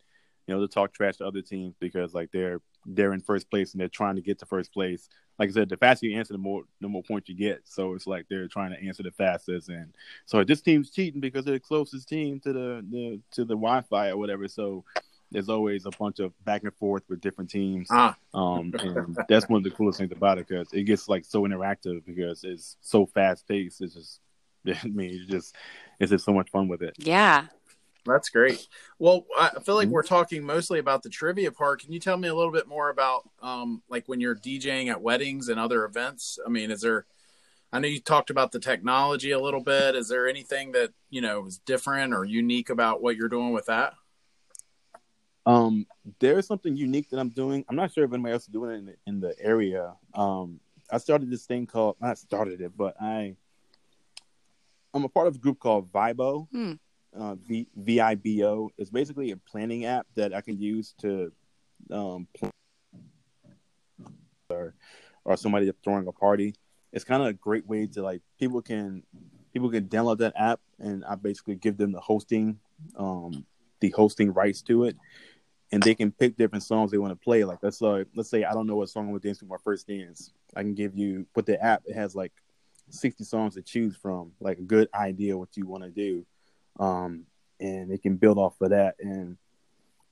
you 0.47 0.53
know, 0.55 0.61
to 0.61 0.67
talk 0.67 0.93
trash 0.93 1.17
to 1.17 1.25
other 1.25 1.41
teams 1.41 1.75
because 1.79 2.13
like 2.13 2.29
they're 2.31 2.61
they're 2.85 3.13
in 3.13 3.19
first 3.19 3.49
place 3.49 3.71
and 3.71 3.81
they're 3.81 3.87
trying 3.87 4.15
to 4.15 4.21
get 4.21 4.39
to 4.39 4.45
first 4.45 4.73
place. 4.73 5.09
Like 5.37 5.49
I 5.49 5.51
said, 5.51 5.69
the 5.69 5.77
faster 5.77 6.05
you 6.05 6.17
answer, 6.17 6.33
the 6.33 6.39
more 6.39 6.63
the 6.79 6.87
more 6.87 7.03
points 7.03 7.27
you 7.27 7.35
get. 7.35 7.61
So 7.65 7.93
it's 7.93 8.07
like 8.07 8.25
they're 8.29 8.47
trying 8.47 8.71
to 8.71 8.81
answer 8.81 9.03
the 9.03 9.11
fastest, 9.11 9.69
and 9.69 9.93
so 10.25 10.43
this 10.43 10.61
team's 10.61 10.91
cheating 10.91 11.19
because 11.19 11.43
they're 11.43 11.55
the 11.55 11.59
closest 11.59 12.07
team 12.07 12.39
to 12.41 12.53
the, 12.53 12.85
the 12.89 13.19
to 13.31 13.41
the 13.41 13.55
Wi-Fi 13.55 14.09
or 14.09 14.17
whatever. 14.17 14.47
So 14.47 14.85
there's 15.31 15.49
always 15.49 15.85
a 15.85 15.91
bunch 15.99 16.19
of 16.19 16.31
back 16.45 16.63
and 16.63 16.73
forth 16.75 17.03
with 17.09 17.19
different 17.21 17.49
teams. 17.49 17.87
Ah. 17.91 18.15
Um, 18.33 18.73
and 18.79 19.17
that's 19.27 19.49
one 19.49 19.57
of 19.57 19.63
the 19.63 19.71
coolest 19.71 19.99
things 19.99 20.11
about 20.11 20.37
it 20.37 20.47
because 20.47 20.71
it 20.71 20.83
gets 20.83 21.09
like 21.09 21.25
so 21.25 21.43
interactive 21.43 22.05
because 22.05 22.43
it's 22.43 22.77
so 22.81 23.05
fast 23.05 23.47
paced. 23.47 23.81
It's 23.81 23.95
just, 23.95 24.19
I 24.67 24.87
mean, 24.87 25.11
it's 25.13 25.29
just, 25.29 25.55
it's 25.99 26.11
just 26.11 26.25
so 26.25 26.33
much 26.33 26.49
fun 26.51 26.67
with 26.67 26.81
it. 26.81 26.95
Yeah. 26.99 27.47
That's 28.05 28.29
great. 28.29 28.67
Well, 28.99 29.25
I 29.37 29.59
feel 29.61 29.75
like 29.75 29.87
Mhm. 29.87 29.91
we're 29.91 30.03
talking 30.03 30.43
mostly 30.43 30.79
about 30.79 31.01
the 31.03 31.09
trivia 31.09 31.51
part. 31.51 31.81
Can 31.81 31.91
you 31.91 31.99
tell 31.99 32.17
me 32.17 32.27
a 32.27 32.35
little 32.35 32.51
bit 32.51 32.67
more 32.67 32.89
about, 32.89 33.27
um, 33.41 33.81
like 33.89 34.07
when 34.07 34.19
you're 34.19 34.35
DJing 34.35 34.87
at 34.89 35.01
weddings 35.01 35.49
and 35.49 35.59
other 35.59 35.85
events? 35.85 36.37
I 36.45 36.49
mean, 36.49 36.69
is 36.71 36.81
there? 36.81 37.07
I 37.73 37.79
know 37.79 37.87
you 37.87 37.99
talked 37.99 38.29
about 38.29 38.51
the 38.51 38.59
technology 38.59 39.31
a 39.31 39.39
little 39.39 39.59
bit. 39.59 39.95
Is 39.95 40.07
there 40.07 40.27
anything 40.27 40.71
that 40.73 40.93
you 41.09 41.19
know 41.19 41.45
is 41.47 41.57
different 41.57 42.13
or 42.13 42.23
unique 42.23 42.69
about 42.69 43.01
what 43.01 43.15
you're 43.17 43.27
doing 43.27 43.51
with 43.53 43.65
that? 43.65 43.95
Um, 45.47 45.85
there 46.19 46.39
is 46.39 46.47
something 46.47 46.75
unique 46.75 47.09
that 47.09 47.19
I'm 47.19 47.29
doing. 47.29 47.65
I'm 47.67 47.75
not 47.75 47.91
sure 47.91 48.03
if 48.03 48.13
anybody 48.13 48.33
else 48.33 48.43
is 48.43 48.49
doing 48.49 48.71
it 48.71 48.77
in 48.77 48.85
the, 48.85 48.95
in 49.07 49.19
the 49.19 49.35
area. 49.39 49.95
Um, 50.13 50.59
I 50.91 50.99
started 50.99 51.29
this 51.29 51.45
thing 51.45 51.65
called 51.67 51.97
not 51.99 52.17
started 52.17 52.61
it, 52.61 52.77
but 52.77 52.95
I 53.01 53.35
I'm 54.93 55.03
a 55.03 55.09
part 55.09 55.27
of 55.27 55.35
a 55.35 55.39
group 55.39 55.59
called 55.59 55.91
Vibo. 55.91 56.47
Hmm. 56.51 56.73
Uh, 57.17 57.35
v 57.35 57.67
V 57.75 57.99
I 57.99 58.15
B 58.15 58.43
O. 58.43 58.69
It's 58.77 58.89
basically 58.89 59.31
a 59.31 59.37
planning 59.37 59.85
app 59.85 60.07
that 60.15 60.33
I 60.33 60.41
can 60.41 60.59
use 60.59 60.93
to 60.99 61.31
um 61.91 62.27
plan 62.37 62.51
or 64.49 64.75
or 65.23 65.37
somebody 65.37 65.71
throwing 65.83 66.07
a 66.07 66.11
party. 66.11 66.55
It's 66.91 67.03
kind 67.03 67.21
of 67.21 67.27
a 67.27 67.33
great 67.33 67.67
way 67.67 67.87
to 67.87 68.01
like 68.01 68.21
people 68.39 68.61
can 68.61 69.03
people 69.53 69.69
can 69.69 69.87
download 69.87 70.17
that 70.19 70.33
app 70.35 70.59
and 70.79 71.03
I 71.05 71.15
basically 71.15 71.55
give 71.55 71.77
them 71.77 71.91
the 71.91 72.01
hosting 72.01 72.59
um 72.97 73.45
the 73.79 73.89
hosting 73.91 74.33
rights 74.33 74.61
to 74.63 74.83
it 74.85 74.97
and 75.71 75.81
they 75.83 75.95
can 75.95 76.11
pick 76.11 76.37
different 76.37 76.63
songs 76.63 76.91
they 76.91 76.97
want 76.97 77.11
to 77.11 77.23
play. 77.23 77.43
Like 77.43 77.59
let's 77.61 77.81
uh, 77.81 78.03
let's 78.15 78.29
say 78.29 78.43
I 78.43 78.53
don't 78.53 78.67
know 78.67 78.75
what 78.75 78.89
song 78.89 79.05
I'm 79.05 79.09
gonna 79.09 79.19
dance 79.19 79.39
to 79.39 79.45
my 79.45 79.57
first 79.63 79.87
dance. 79.87 80.31
I 80.55 80.61
can 80.61 80.73
give 80.73 80.95
you 80.95 81.25
with 81.35 81.45
the 81.45 81.61
app. 81.61 81.83
It 81.85 81.95
has 81.95 82.15
like 82.15 82.31
60 82.89 83.23
songs 83.23 83.55
to 83.55 83.61
choose 83.61 83.95
from, 83.95 84.31
like 84.39 84.59
a 84.59 84.63
good 84.63 84.89
idea 84.93 85.37
what 85.37 85.57
you 85.57 85.65
want 85.65 85.83
to 85.83 85.89
do, 85.89 86.25
um, 86.79 87.25
and 87.59 87.91
it 87.91 88.01
can 88.01 88.15
build 88.15 88.37
off 88.37 88.59
of 88.61 88.69
that. 88.69 88.95
And 88.99 89.37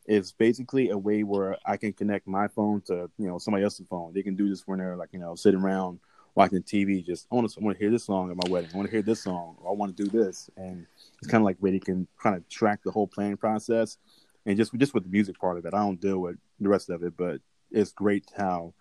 it's 0.05 0.31
basically 0.31 0.89
a 0.89 0.97
way 0.97 1.23
where 1.23 1.57
I 1.65 1.77
can 1.77 1.93
connect 1.93 2.27
my 2.27 2.47
phone 2.47 2.81
to 2.87 3.09
you 3.17 3.27
know 3.27 3.37
somebody 3.37 3.63
else's 3.63 3.87
phone. 3.89 4.13
They 4.13 4.23
can 4.23 4.35
do 4.35 4.49
this 4.49 4.63
when 4.65 4.79
they're 4.79 4.97
like 4.97 5.09
you 5.11 5.19
know 5.19 5.35
sitting 5.35 5.61
around 5.61 5.99
watching 6.35 6.63
TV. 6.63 7.05
Just 7.05 7.27
I 7.31 7.35
want 7.35 7.49
to 7.49 7.59
I 7.59 7.63
want 7.63 7.77
to 7.77 7.83
hear 7.83 7.91
this 7.91 8.05
song 8.05 8.31
at 8.31 8.37
my 8.37 8.49
wedding. 8.51 8.69
I 8.73 8.77
want 8.77 8.87
to 8.87 8.91
hear 8.91 9.01
this 9.01 9.23
song. 9.23 9.57
I 9.65 9.71
want 9.71 9.95
to 9.95 10.03
do 10.03 10.09
this, 10.09 10.49
and 10.57 10.85
it's 11.19 11.27
kind 11.27 11.41
of 11.41 11.45
like 11.45 11.57
where 11.59 11.71
they 11.71 11.79
can 11.79 12.07
kind 12.21 12.35
of 12.35 12.47
track 12.49 12.81
the 12.83 12.91
whole 12.91 13.07
planning 13.07 13.37
process 13.37 13.97
and 14.45 14.57
just 14.57 14.73
just 14.75 14.93
with 14.93 15.03
the 15.03 15.09
music 15.09 15.39
part 15.39 15.57
of 15.57 15.65
it, 15.65 15.73
I 15.73 15.79
don't 15.79 15.99
deal 15.99 16.19
with 16.19 16.37
the 16.59 16.69
rest 16.69 16.89
of 16.89 17.03
it, 17.03 17.13
but 17.17 17.39
it's 17.71 17.91
great 17.91 18.25
how 18.35 18.73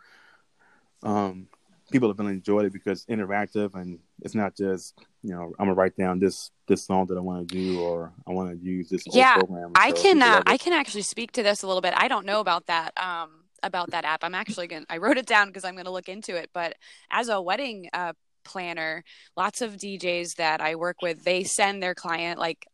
um, 1.02 1.48
people 1.92 2.08
have 2.08 2.18
really 2.18 2.32
enjoyed 2.32 2.64
it 2.64 2.72
because 2.72 3.04
it's 3.04 3.10
interactive 3.10 3.74
and 3.74 3.98
it's 4.22 4.34
not 4.34 4.56
just 4.56 4.98
you 5.22 5.30
know 5.34 5.52
I'm 5.58 5.66
gonna 5.66 5.74
write 5.74 5.96
down 5.96 6.18
this 6.18 6.50
this 6.66 6.84
song 6.84 7.06
that 7.06 7.16
I 7.16 7.20
want 7.20 7.48
to 7.48 7.54
do 7.54 7.78
or 7.80 8.12
I 8.26 8.32
want 8.32 8.50
to 8.50 8.64
use 8.64 8.88
this 8.88 9.06
Yeah, 9.06 9.34
program. 9.34 9.72
I 9.74 9.92
can 9.92 10.22
uh, 10.22 10.42
I 10.46 10.56
can 10.56 10.72
actually 10.72 11.02
speak 11.02 11.32
to 11.32 11.42
this 11.42 11.62
a 11.62 11.66
little 11.66 11.82
bit. 11.82 11.94
I 11.96 12.08
don't 12.08 12.26
know 12.26 12.40
about 12.40 12.66
that 12.66 12.92
um 12.98 13.30
about 13.62 13.90
that 13.90 14.04
app. 14.04 14.24
I'm 14.24 14.34
actually 14.34 14.66
going 14.66 14.82
to 14.82 14.92
I 14.92 14.98
wrote 14.98 15.18
it 15.18 15.26
down 15.26 15.48
because 15.48 15.64
I'm 15.64 15.74
going 15.74 15.84
to 15.84 15.92
look 15.92 16.08
into 16.08 16.36
it, 16.36 16.50
but 16.52 16.74
as 17.10 17.28
a 17.28 17.40
wedding 17.40 17.88
uh 17.92 18.12
planner, 18.44 19.04
lots 19.36 19.60
of 19.60 19.76
DJs 19.76 20.34
that 20.36 20.60
I 20.60 20.74
work 20.74 20.96
with, 21.00 21.22
they 21.22 21.44
send 21.44 21.82
their 21.82 21.94
client 21.94 22.40
like 22.40 22.66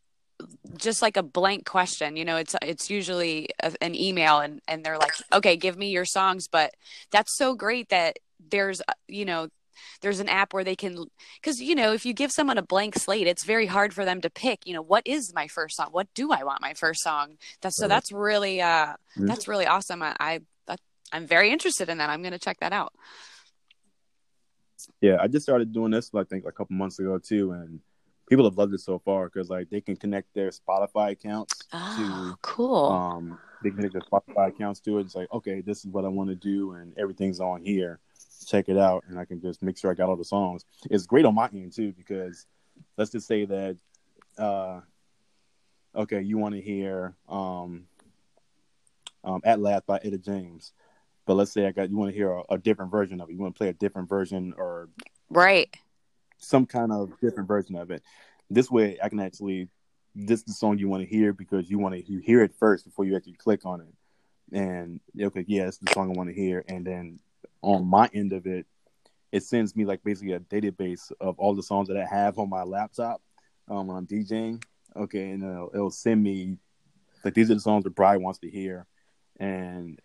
just 0.77 1.03
like 1.03 1.17
a 1.17 1.23
blank 1.23 1.65
question 1.67 2.17
you 2.17 2.25
know 2.25 2.37
it's 2.37 2.55
it's 2.63 2.89
usually 2.91 3.49
a, 3.63 3.73
an 3.81 3.95
email 3.95 4.39
and 4.39 4.61
and 4.69 4.85
they're 4.85 4.99
like 4.99 5.13
okay 5.33 5.57
give 5.57 5.77
me 5.77 5.89
your 5.91 6.05
songs 6.05 6.47
but 6.47 6.75
that's 7.11 7.37
so 7.37 7.55
great 7.55 7.89
that 7.89 8.19
there's 8.51 8.81
uh, 8.81 8.93
you 9.09 9.25
know 9.25 9.49
there's 10.03 10.21
an 10.21 10.29
app 10.29 10.53
where 10.53 10.65
they 10.65 10.77
can 10.77 11.07
because 11.41 11.61
you 11.61 11.75
know 11.75 11.93
if 11.93 12.05
you 12.05 12.13
give 12.13 12.33
someone 12.33 12.59
a 12.59 12.63
blank 12.63 12.97
slate 12.97 13.27
it's 13.27 13.45
very 13.45 13.67
hard 13.67 13.95
for 13.95 14.05
them 14.05 14.21
to 14.21 14.31
pick 14.31 14.67
you 14.67 14.73
know 14.75 14.83
what 14.83 15.07
is 15.07 15.33
my 15.35 15.47
first 15.47 15.77
song 15.77 15.89
what 15.93 16.09
do 16.15 16.33
i 16.33 16.43
want 16.43 16.61
my 16.61 16.75
first 16.75 17.01
song 17.03 17.37
that's 17.61 17.77
so 17.77 17.87
that's 17.89 18.11
really 18.13 18.61
uh 18.61 18.95
Mhm. 19.17 19.27
that's 19.29 19.47
really 19.49 19.67
awesome 19.67 20.03
i, 20.03 20.15
I 20.19 20.41
i'm 21.13 21.27
very 21.27 21.51
interested 21.51 21.89
in 21.89 21.99
that 21.99 22.11
i'm 22.11 22.23
going 22.23 22.33
to 22.33 22.39
check 22.39 22.59
that 22.61 22.73
out 22.73 22.93
Yeah, 25.01 25.17
I 25.21 25.29
just 25.29 25.45
started 25.45 25.73
doing 25.73 25.91
this 25.91 26.11
I 26.15 26.25
think 26.25 26.45
a 26.47 26.53
couple 26.53 26.77
months 26.77 26.99
ago 26.99 27.19
too, 27.19 27.53
and 27.53 27.81
people 28.29 28.45
have 28.45 28.57
loved 28.59 28.75
it 28.75 28.81
so 28.81 28.99
far 28.99 29.29
because 29.29 29.49
like 29.49 29.71
they 29.71 29.81
can 29.81 29.97
connect 29.97 30.35
their 30.35 30.51
Spotify 30.51 31.13
accounts 31.13 31.55
oh 31.73 31.95
to 31.97 32.39
cool 32.43 32.91
um 32.91 33.39
they 33.63 33.71
can 33.71 33.79
connect 33.79 33.95
their 33.95 34.03
Spotify 34.03 34.49
accounts 34.49 34.81
to 34.81 34.99
it. 34.99 35.03
It's 35.03 35.15
like 35.15 35.33
okay, 35.33 35.61
this 35.61 35.79
is 35.79 35.87
what 35.87 36.05
I 36.05 36.09
want 36.09 36.31
to 36.31 36.37
do, 36.37 36.73
and 36.73 36.97
everything's 36.99 37.41
on 37.41 37.63
here. 37.63 37.99
Check 38.47 38.69
it 38.69 38.79
out, 38.79 39.05
and 39.09 39.19
I 39.19 39.25
can 39.25 39.41
just 39.41 39.63
make 39.63 39.79
sure 39.79 39.91
I 39.91 39.95
got 39.95 40.09
all 40.09 40.17
the 40.17 40.25
songs. 40.25 40.65
It's 40.91 41.07
great 41.07 41.25
on 41.25 41.35
my 41.35 41.49
end 41.53 41.73
too 41.73 41.93
because 41.93 42.47
let's 42.97 43.11
just 43.11 43.27
say 43.27 43.45
that 43.45 43.77
uh 44.37 44.81
okay, 45.95 46.21
you 46.21 46.39
want 46.39 46.55
to 46.55 46.61
hear 46.61 47.15
um 47.29 47.87
um 49.25 49.41
At 49.45 49.61
Last 49.61 49.87
by 49.87 49.99
Etta 50.03 50.19
James. 50.19 50.73
But 51.27 51.35
let's 51.35 51.53
say 51.53 51.67
I 51.67 51.73
got 51.73 51.91
you 51.91 51.97
want 51.97 52.11
to 52.11 52.17
hear 52.17 52.33
a, 52.33 52.43
a 52.51 52.59
different 52.59 52.91
version 52.91 53.21
of 53.21 53.29
it. 53.29 53.33
You 53.35 53.39
want 53.41 53.55
to 53.55 53.59
play 53.59 53.69
a 53.69 53.75
different 53.75 54.09
version 54.09 54.55
or 54.57 54.89
right 55.29 55.75
some 56.39 56.67
kind 56.67 56.93
of 56.93 57.19
different 57.21 57.49
version 57.49 57.77
of 57.77 57.91
it. 57.91 58.03
This 58.49 58.71
way, 58.71 58.99
I 59.03 59.09
can 59.09 59.21
actually 59.21 59.69
this 60.15 60.41
is 60.41 60.47
the 60.47 60.53
song 60.53 60.79
you 60.79 60.89
want 60.89 61.03
to 61.03 61.09
hear 61.09 61.33
because 61.33 61.71
you 61.71 61.79
want 61.79 61.95
to 61.95 62.11
you 62.11 62.19
hear 62.19 62.43
it 62.43 62.55
first 62.59 62.85
before 62.85 63.05
you 63.05 63.17
actually 63.17 63.35
click 63.35 63.67
on 63.67 63.81
it. 63.81 63.95
And 64.53 65.01
okay, 65.21 65.45
yeah, 65.47 65.67
it's 65.69 65.79
the 65.79 65.93
song 65.93 66.11
I 66.11 66.17
want 66.17 66.31
to 66.31 66.35
hear. 66.35 66.65
And 66.69 66.87
then 66.87 67.21
on 67.63 67.87
my 67.87 68.09
end 68.13 68.33
of 68.33 68.47
it, 68.47 68.67
it 69.33 69.43
sends 69.43 69.77
me 69.77 69.85
like 69.85 70.03
basically 70.03 70.33
a 70.33 70.41
database 70.41 71.13
of 71.21 71.39
all 71.39 71.55
the 71.55 71.63
songs 71.63 71.89
that 71.89 71.97
I 71.97 72.07
have 72.07 72.39
on 72.39 72.49
my 72.49 72.63
laptop 72.63 73.21
um, 73.69 73.87
when 73.87 73.97
I'm 73.97 74.07
DJing. 74.07 74.63
Okay, 74.97 75.31
and 75.31 75.43
it'll, 75.43 75.71
it'll 75.75 75.91
send 75.91 76.23
me 76.23 76.57
like 77.25 77.35
these 77.35 77.51
are 77.51 77.55
the 77.55 77.61
songs 77.61 77.85
that 77.85 77.95
Brian 77.95 78.23
wants 78.23 78.39
to 78.41 78.51
hear, 78.51 78.87
and 79.39 80.01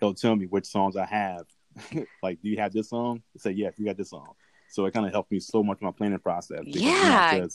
it'll 0.00 0.14
tell 0.14 0.36
me 0.36 0.46
which 0.46 0.66
songs 0.66 0.96
I 0.96 1.06
have. 1.06 1.46
like, 2.22 2.40
do 2.42 2.48
you 2.48 2.58
have 2.58 2.72
this 2.72 2.90
song? 2.90 3.22
I 3.34 3.38
say 3.38 3.50
yes, 3.52 3.74
you 3.76 3.86
got 3.86 3.96
this 3.96 4.10
song. 4.10 4.34
So 4.68 4.86
it 4.86 4.94
kind 4.94 5.06
of 5.06 5.12
helped 5.12 5.32
me 5.32 5.40
so 5.40 5.64
much 5.64 5.80
in 5.80 5.86
my 5.86 5.92
planning 5.92 6.18
process. 6.20 6.60
because 6.64 6.76
it's 6.76 6.86
not 6.86 7.30
Yeah. 7.32 7.46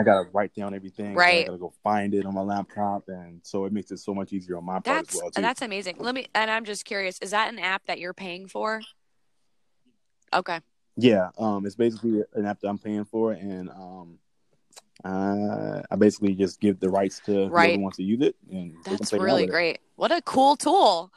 I 0.00 0.02
gotta 0.02 0.30
write 0.32 0.54
down 0.54 0.72
everything. 0.74 1.14
Right. 1.14 1.42
I 1.42 1.44
gotta 1.44 1.58
go 1.58 1.74
find 1.84 2.14
it 2.14 2.24
on 2.24 2.34
my 2.34 2.40
laptop, 2.40 3.04
and 3.08 3.40
so 3.42 3.66
it 3.66 3.72
makes 3.72 3.90
it 3.90 3.98
so 3.98 4.14
much 4.14 4.32
easier 4.32 4.56
on 4.56 4.64
my 4.64 4.80
part 4.80 4.84
that's 4.84 5.14
as 5.14 5.20
well 5.20 5.30
too. 5.30 5.42
that's 5.42 5.60
amazing 5.60 5.96
let 5.98 6.14
me 6.14 6.26
and 6.34 6.50
i'm 6.50 6.64
just 6.64 6.86
curious 6.86 7.18
is 7.20 7.32
that 7.32 7.52
an 7.52 7.58
app 7.58 7.84
that 7.86 7.98
you're 7.98 8.14
paying 8.14 8.48
for 8.48 8.80
okay 10.32 10.60
Yeah, 10.96 11.28
um, 11.38 11.66
it's 11.66 11.74
basically 11.74 12.22
an 12.34 12.46
app 12.46 12.60
that 12.60 12.68
I'm 12.68 12.78
paying 12.78 13.04
for, 13.04 13.32
and 13.32 13.68
um, 13.70 14.18
uh, 15.04 15.82
I 15.90 15.96
basically 15.96 16.34
just 16.34 16.60
give 16.60 16.80
the 16.80 16.88
rights 16.88 17.20
to 17.26 17.48
Right. 17.48 17.68
whoever 17.72 17.82
wants 17.82 17.98
to 17.98 18.02
use 18.02 18.22
it, 18.22 18.36
and 18.50 18.74
they 18.84 18.96
that's 18.96 19.12
really 19.12 19.42
with 19.42 19.50
it. 19.50 19.52
great 19.52 19.78
what 19.96 20.12
a 20.12 20.22
cool 20.22 20.56
tool 20.56 21.12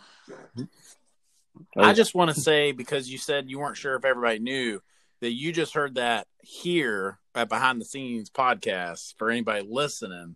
I 1.78 1.94
just 1.94 2.16
want 2.16 2.34
to 2.36 2.40
say 2.40 2.74
because 2.74 3.10
you 3.10 3.18
said 3.18 3.50
you 3.50 3.60
weren't 3.60 3.78
sure 3.78 3.96
if 3.96 4.04
everybody 4.04 4.40
knew 4.40 4.82
that 5.22 5.32
you 5.32 5.54
just 5.54 5.74
heard 5.74 5.96
that 5.96 6.28
here 6.42 7.20
at 7.36 7.50
Behind 7.50 7.80
the 7.82 7.86
Scenes 7.86 8.30
podcast 8.30 9.16
for 9.18 9.30
anybody 9.30 9.66
listening. 9.68 10.36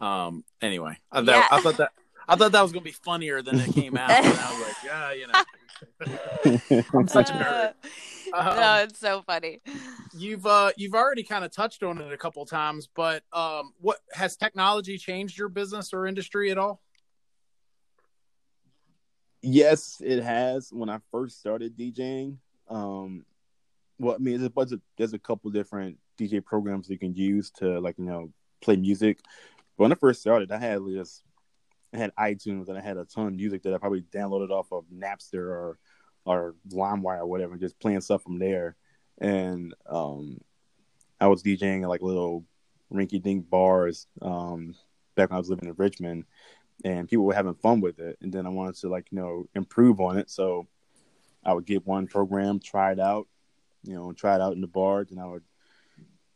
Um, 0.00 0.44
anyway, 0.60 0.98
I, 1.10 1.20
that, 1.22 1.32
Yeah. 1.32 1.46
I 1.50 1.60
thought 1.60 1.76
that 1.78 1.92
I 2.26 2.36
thought 2.36 2.52
that 2.52 2.62
was 2.62 2.72
gonna 2.72 2.84
be 2.84 2.92
funnier 2.92 3.42
than 3.42 3.60
it 3.60 3.72
came 3.74 3.96
out. 3.96 4.10
and 4.10 4.26
I 4.26 4.52
was 4.52 4.66
like, 4.66 4.76
yeah, 4.84 5.12
you 5.12 5.26
know, 5.26 6.80
I'm 6.98 7.08
such 7.08 7.30
a 7.30 7.32
nerd. 7.32 7.74
Um, 8.32 8.56
no 8.56 8.74
it's 8.82 8.98
so 8.98 9.22
funny 9.22 9.60
You've 10.16 10.44
uh 10.44 10.72
you've 10.76 10.94
already 10.94 11.22
kind 11.22 11.44
of 11.44 11.52
touched 11.52 11.82
on 11.82 12.00
it 12.00 12.12
a 12.12 12.16
couple 12.16 12.42
of 12.42 12.48
times, 12.48 12.88
but 12.92 13.22
um, 13.32 13.72
what 13.80 13.98
has 14.12 14.36
technology 14.36 14.98
changed 14.98 15.38
your 15.38 15.48
business 15.48 15.92
or 15.92 16.06
industry 16.06 16.50
at 16.50 16.58
all? 16.58 16.80
Yes, 19.42 20.00
it 20.04 20.22
has. 20.22 20.72
When 20.72 20.88
I 20.88 20.98
first 21.12 21.38
started 21.38 21.76
DJing, 21.76 22.38
um, 22.68 23.24
well, 23.98 24.14
I 24.14 24.18
mean, 24.18 24.34
there's 24.38 24.46
a 24.46 24.50
bunch 24.50 24.72
of 24.72 24.80
there's 24.96 25.12
a 25.12 25.18
couple 25.18 25.50
different 25.50 25.98
DJ 26.18 26.44
programs 26.44 26.88
you 26.88 26.98
can 26.98 27.14
use 27.14 27.50
to 27.52 27.80
like 27.80 27.98
you 27.98 28.04
know 28.04 28.32
play 28.60 28.76
music. 28.76 29.20
But 29.76 29.84
when 29.84 29.92
I 29.92 29.96
first 29.96 30.20
started, 30.20 30.52
I 30.52 30.58
had 30.58 30.80
just 30.92 31.22
I 31.92 31.98
had 31.98 32.14
iTunes 32.16 32.68
and 32.68 32.78
I 32.78 32.80
had 32.80 32.96
a 32.96 33.04
ton 33.04 33.28
of 33.28 33.34
music 33.34 33.62
that 33.62 33.74
I 33.74 33.78
probably 33.78 34.02
downloaded 34.02 34.50
off 34.50 34.72
of 34.72 34.84
Napster 34.92 35.46
or 35.46 35.78
or 36.24 36.54
LimeWire 36.70 37.20
or 37.20 37.26
whatever, 37.26 37.56
just 37.56 37.78
playing 37.78 38.00
stuff 38.00 38.22
from 38.22 38.38
there. 38.38 38.76
And 39.18 39.74
um, 39.88 40.38
I 41.20 41.26
was 41.28 41.42
DJing 41.42 41.82
at 41.82 41.88
like 41.88 42.02
little 42.02 42.44
rinky 42.92 43.22
dink 43.22 43.48
bars 43.48 44.06
um, 44.22 44.74
back 45.14 45.30
when 45.30 45.36
I 45.36 45.40
was 45.40 45.50
living 45.50 45.68
in 45.68 45.74
Richmond, 45.76 46.24
and 46.84 47.08
people 47.08 47.24
were 47.24 47.34
having 47.34 47.54
fun 47.54 47.80
with 47.80 47.98
it. 47.98 48.18
And 48.20 48.32
then 48.32 48.46
I 48.46 48.50
wanted 48.50 48.76
to 48.76 48.88
like 48.88 49.06
you 49.10 49.18
know 49.18 49.48
improve 49.54 50.00
on 50.00 50.18
it, 50.18 50.30
so 50.30 50.66
I 51.44 51.52
would 51.52 51.66
get 51.66 51.86
one 51.86 52.06
program, 52.06 52.58
try 52.58 52.92
it 52.92 53.00
out, 53.00 53.28
you 53.82 53.94
know, 53.94 54.12
try 54.12 54.34
it 54.34 54.40
out 54.40 54.54
in 54.54 54.60
the 54.60 54.66
bars, 54.66 55.10
and 55.10 55.20
I 55.20 55.26
would 55.26 55.42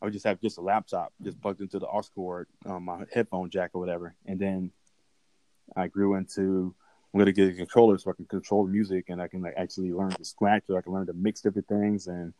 I 0.01 0.05
would 0.05 0.13
just 0.13 0.25
have 0.25 0.39
just 0.39 0.57
a 0.57 0.61
laptop 0.61 1.13
just 1.21 1.41
plugged 1.41 1.61
into 1.61 1.79
the 1.79 1.87
aux 1.87 2.03
cord, 2.15 2.47
um, 2.65 2.85
my 2.85 3.03
headphone 3.13 3.49
jack 3.49 3.71
or 3.73 3.79
whatever, 3.79 4.15
and 4.25 4.39
then 4.39 4.71
I 5.75 5.87
grew 5.87 6.15
into 6.15 6.73
I'm 7.13 7.19
gonna 7.19 7.31
get 7.31 7.49
a 7.49 7.53
controller 7.53 7.97
so 7.97 8.11
I 8.11 8.13
can 8.13 8.25
control 8.25 8.67
music 8.67 9.05
and 9.09 9.21
I 9.21 9.27
can 9.27 9.41
like 9.41 9.55
actually 9.57 9.91
learn 9.91 10.11
to 10.11 10.25
scratch 10.25 10.63
so 10.67 10.77
I 10.77 10.81
can 10.81 10.93
learn 10.93 11.07
to 11.07 11.13
mix 11.13 11.41
different 11.41 11.67
things 11.67 12.07
and 12.07 12.33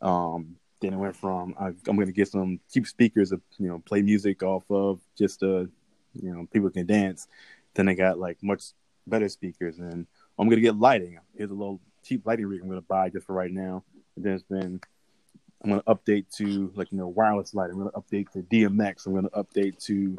um, 0.00 0.56
then 0.80 0.92
it 0.92 0.96
went 0.96 1.16
from 1.16 1.54
I, 1.58 1.68
am 1.68 1.96
gonna 1.96 2.12
get 2.12 2.28
some 2.28 2.60
cheap 2.72 2.86
speakers 2.86 3.30
to 3.30 3.40
you 3.58 3.68
know 3.68 3.80
play 3.80 4.02
music 4.02 4.42
off 4.42 4.64
of 4.70 5.00
just 5.16 5.42
uh 5.42 5.64
you 6.14 6.32
know 6.32 6.46
people 6.52 6.70
can 6.70 6.86
dance. 6.86 7.26
Then 7.74 7.88
I 7.88 7.94
got 7.94 8.18
like 8.18 8.38
much 8.42 8.72
better 9.06 9.28
speakers 9.28 9.78
and 9.78 10.06
I'm 10.38 10.48
gonna 10.48 10.60
get 10.60 10.76
lighting. 10.76 11.18
Here's 11.36 11.50
a 11.50 11.54
little 11.54 11.80
cheap 12.04 12.24
lighting 12.24 12.46
rig 12.46 12.60
I'm 12.62 12.68
gonna 12.68 12.82
buy 12.82 13.10
just 13.10 13.26
for 13.26 13.34
right 13.34 13.50
now. 13.50 13.82
And 14.16 14.24
then 14.24 14.34
it's 14.34 14.44
been 14.44 14.80
I'm 15.64 15.70
gonna 15.70 15.82
update 15.84 16.26
to 16.36 16.70
like 16.74 16.92
you 16.92 16.98
know 16.98 17.08
wireless 17.08 17.54
light. 17.54 17.70
I'm 17.70 17.78
gonna 17.78 17.90
update 17.92 18.30
to 18.32 18.42
DMX. 18.42 19.06
I'm 19.06 19.14
gonna 19.14 19.30
update 19.30 19.82
to 19.86 19.94
you 19.94 20.18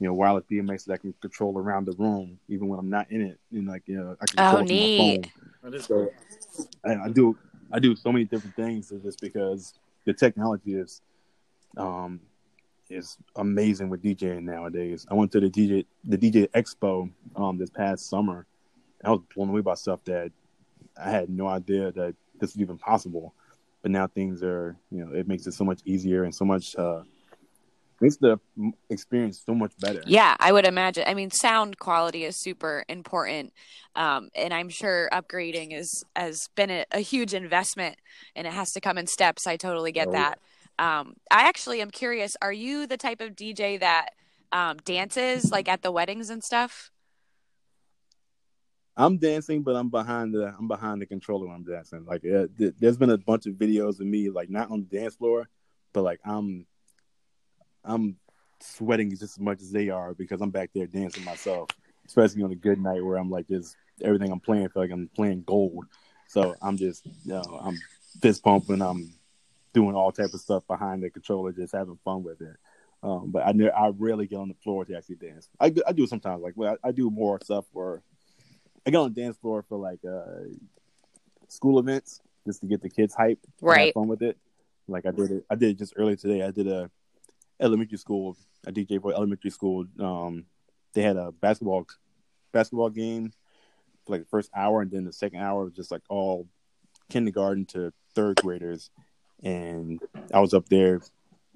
know 0.00 0.14
wireless 0.14 0.44
DMX 0.50 0.86
that 0.86 0.94
I 0.94 0.96
can 0.96 1.14
control 1.20 1.58
around 1.58 1.84
the 1.84 1.92
room 1.92 2.38
even 2.48 2.68
when 2.68 2.78
I'm 2.78 2.88
not 2.88 3.10
in 3.10 3.20
it. 3.20 3.38
And 3.52 3.68
like 3.68 3.82
you 3.86 3.96
know 3.96 4.16
I 4.20 4.26
can 4.26 4.36
control 4.36 4.62
oh, 4.62 4.64
neat. 4.64 4.98
my 4.98 5.70
phone. 5.70 5.80
So 5.80 6.10
I, 6.84 6.94
I 7.04 7.08
do 7.10 7.36
I 7.70 7.78
do 7.78 7.94
so 7.94 8.10
many 8.10 8.24
different 8.24 8.56
things 8.56 8.90
just 9.02 9.20
because 9.20 9.74
the 10.06 10.14
technology 10.14 10.74
is 10.74 11.02
um 11.76 12.20
is 12.88 13.18
amazing 13.36 13.90
with 13.90 14.02
DJing 14.02 14.44
nowadays. 14.44 15.06
I 15.10 15.14
went 15.14 15.30
to 15.32 15.40
the 15.40 15.50
DJ 15.50 15.84
the 16.04 16.16
DJ 16.16 16.48
Expo 16.52 17.10
um 17.36 17.58
this 17.58 17.68
past 17.68 18.08
summer. 18.08 18.46
I 19.04 19.10
was 19.10 19.20
blown 19.34 19.50
away 19.50 19.60
by 19.60 19.74
stuff 19.74 20.00
that 20.04 20.32
I 20.96 21.10
had 21.10 21.28
no 21.28 21.48
idea 21.48 21.92
that 21.92 22.14
this 22.40 22.54
was 22.54 22.62
even 22.62 22.78
possible. 22.78 23.34
But 23.86 23.92
now 23.92 24.08
things 24.08 24.42
are, 24.42 24.76
you 24.90 25.04
know, 25.04 25.14
it 25.14 25.28
makes 25.28 25.46
it 25.46 25.52
so 25.52 25.62
much 25.62 25.80
easier 25.84 26.24
and 26.24 26.34
so 26.34 26.44
much 26.44 26.74
uh 26.74 27.02
makes 28.00 28.16
the 28.16 28.36
experience 28.90 29.44
so 29.46 29.54
much 29.54 29.78
better. 29.78 30.02
Yeah, 30.04 30.34
I 30.40 30.50
would 30.50 30.66
imagine. 30.66 31.04
I 31.06 31.14
mean, 31.14 31.30
sound 31.30 31.78
quality 31.78 32.24
is 32.24 32.34
super 32.42 32.84
important, 32.88 33.52
um, 33.94 34.30
and 34.34 34.52
I'm 34.52 34.70
sure 34.70 35.08
upgrading 35.12 35.72
is 35.72 36.02
has 36.16 36.48
been 36.56 36.68
a, 36.68 36.84
a, 36.90 36.98
huge 36.98 37.32
investment, 37.32 37.94
and 38.34 38.44
it 38.44 38.52
has 38.52 38.72
to 38.72 38.80
come 38.80 38.98
in 38.98 39.06
steps. 39.06 39.46
I 39.46 39.56
totally 39.56 39.92
get 39.92 40.08
oh, 40.08 40.12
that. 40.14 40.40
Um, 40.80 41.14
I 41.30 41.46
actually 41.46 41.80
am 41.80 41.92
curious. 41.92 42.32
Are 42.42 42.52
you 42.52 42.88
the 42.88 42.96
type 42.96 43.20
of 43.20 43.36
DJ 43.36 43.78
that 43.78 44.14
um, 44.50 44.78
dances 44.78 45.52
like 45.52 45.68
at 45.68 45.82
the 45.82 45.92
weddings 45.92 46.28
and 46.28 46.42
stuff? 46.42 46.90
I'm 48.96 49.18
dancing, 49.18 49.62
but 49.62 49.76
I'm 49.76 49.90
behind 49.90 50.34
the 50.34 50.54
I'm 50.58 50.68
behind 50.68 51.02
the 51.02 51.06
controller 51.06 51.46
when 51.46 51.56
I'm 51.56 51.64
dancing. 51.64 52.04
Like, 52.06 52.24
uh, 52.24 52.46
th- 52.56 52.74
there's 52.78 52.96
been 52.96 53.10
a 53.10 53.18
bunch 53.18 53.46
of 53.46 53.54
videos 53.54 54.00
of 54.00 54.06
me 54.06 54.30
like 54.30 54.48
not 54.48 54.70
on 54.70 54.86
the 54.88 54.98
dance 54.98 55.16
floor, 55.16 55.48
but 55.92 56.02
like 56.02 56.20
I'm 56.24 56.66
I'm 57.84 58.16
sweating 58.60 59.10
just 59.10 59.22
as 59.22 59.38
much 59.38 59.60
as 59.60 59.70
they 59.70 59.90
are 59.90 60.14
because 60.14 60.40
I'm 60.40 60.50
back 60.50 60.70
there 60.74 60.86
dancing 60.86 61.24
myself, 61.24 61.68
especially 62.06 62.42
on 62.42 62.52
a 62.52 62.56
good 62.56 62.80
night 62.80 63.04
where 63.04 63.18
I'm 63.18 63.30
like 63.30 63.48
just 63.48 63.76
everything 64.02 64.32
I'm 64.32 64.40
playing 64.40 64.68
feel 64.70 64.82
like 64.82 64.90
I'm 64.90 65.10
playing 65.14 65.42
gold. 65.46 65.84
So 66.28 66.54
I'm 66.62 66.78
just 66.78 67.04
you 67.04 67.32
know 67.34 67.60
I'm 67.62 67.78
fist 68.22 68.42
pumping, 68.42 68.80
I'm 68.80 69.12
doing 69.74 69.94
all 69.94 70.10
type 70.10 70.32
of 70.32 70.40
stuff 70.40 70.66
behind 70.66 71.02
the 71.02 71.10
controller, 71.10 71.52
just 71.52 71.74
having 71.74 71.98
fun 72.02 72.22
with 72.22 72.40
it. 72.40 72.56
Um, 73.02 73.30
but 73.30 73.42
I 73.42 73.50
I 73.76 73.92
rarely 73.94 74.26
get 74.26 74.38
on 74.38 74.48
the 74.48 74.54
floor 74.54 74.86
to 74.86 74.96
actually 74.96 75.16
dance. 75.16 75.50
I, 75.60 75.72
I 75.86 75.92
do 75.92 76.06
sometimes, 76.06 76.42
like 76.42 76.54
well, 76.56 76.78
I, 76.82 76.88
I 76.88 76.92
do 76.92 77.10
more 77.10 77.38
stuff 77.42 77.66
where 77.72 78.02
I 78.86 78.90
get 78.90 78.98
on 78.98 79.12
the 79.12 79.20
dance 79.20 79.36
floor 79.36 79.64
for 79.68 79.76
like 79.76 79.98
uh, 80.08 80.44
school 81.48 81.78
events 81.78 82.20
just 82.46 82.60
to 82.60 82.66
get 82.66 82.80
the 82.80 82.88
kids 82.88 83.14
hype, 83.14 83.40
right? 83.60 83.92
fun 83.92 84.06
with 84.06 84.22
it. 84.22 84.38
Like 84.86 85.06
I 85.06 85.10
did 85.10 85.30
it. 85.32 85.44
I 85.50 85.56
did 85.56 85.70
it 85.70 85.78
just 85.78 85.94
earlier 85.96 86.14
today. 86.14 86.42
I 86.42 86.52
did 86.52 86.68
a 86.68 86.88
elementary 87.60 87.98
school, 87.98 88.36
a 88.64 88.72
DJ 88.72 89.02
for 89.02 89.12
elementary 89.12 89.50
school. 89.50 89.86
Um, 89.98 90.44
they 90.92 91.02
had 91.02 91.16
a 91.16 91.32
basketball 91.32 91.86
basketball 92.52 92.90
game 92.90 93.32
for 94.06 94.12
like 94.12 94.22
the 94.22 94.28
first 94.28 94.50
hour, 94.54 94.82
and 94.82 94.90
then 94.90 95.04
the 95.04 95.12
second 95.12 95.40
hour 95.40 95.64
was 95.64 95.74
just 95.74 95.90
like 95.90 96.02
all 96.08 96.46
kindergarten 97.10 97.66
to 97.66 97.92
third 98.14 98.36
graders, 98.40 98.90
and 99.42 100.00
I 100.32 100.38
was 100.38 100.54
up 100.54 100.68
there 100.68 101.00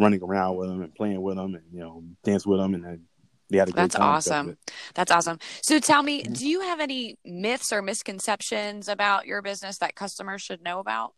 running 0.00 0.22
around 0.22 0.56
with 0.56 0.68
them 0.68 0.82
and 0.82 0.92
playing 0.92 1.22
with 1.22 1.36
them, 1.36 1.54
and 1.54 1.64
you 1.72 1.80
know, 1.80 2.02
dance 2.24 2.44
with 2.44 2.58
them, 2.58 2.74
and 2.74 3.06
they 3.50 3.58
had 3.58 3.68
a 3.68 3.72
great 3.72 3.82
That's 3.82 3.96
awesome. 3.96 4.56
That's 4.94 5.10
awesome. 5.10 5.38
So 5.62 5.78
tell 5.78 6.02
me, 6.02 6.22
do 6.22 6.48
you 6.48 6.60
have 6.60 6.80
any 6.80 7.16
myths 7.24 7.72
or 7.72 7.82
misconceptions 7.82 8.88
about 8.88 9.26
your 9.26 9.42
business 9.42 9.78
that 9.78 9.94
customers 9.94 10.42
should 10.42 10.62
know 10.62 10.78
about? 10.78 11.14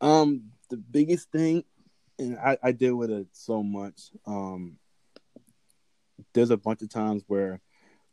Um, 0.00 0.50
the 0.70 0.76
biggest 0.76 1.30
thing 1.30 1.64
and 2.18 2.38
I, 2.38 2.58
I 2.62 2.72
deal 2.72 2.96
with 2.96 3.10
it 3.10 3.26
so 3.32 3.62
much. 3.62 4.10
Um, 4.26 4.76
there's 6.32 6.50
a 6.50 6.56
bunch 6.56 6.82
of 6.82 6.90
times 6.90 7.24
where 7.26 7.60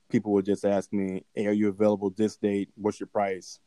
people 0.10 0.32
will 0.32 0.42
just 0.42 0.66
ask 0.66 0.92
me, 0.92 1.24
"Hey, 1.34 1.48
are 1.48 1.52
you 1.52 1.70
available 1.70 2.10
this 2.10 2.36
date? 2.36 2.70
What's 2.76 3.00
your 3.00 3.08
price?" 3.08 3.60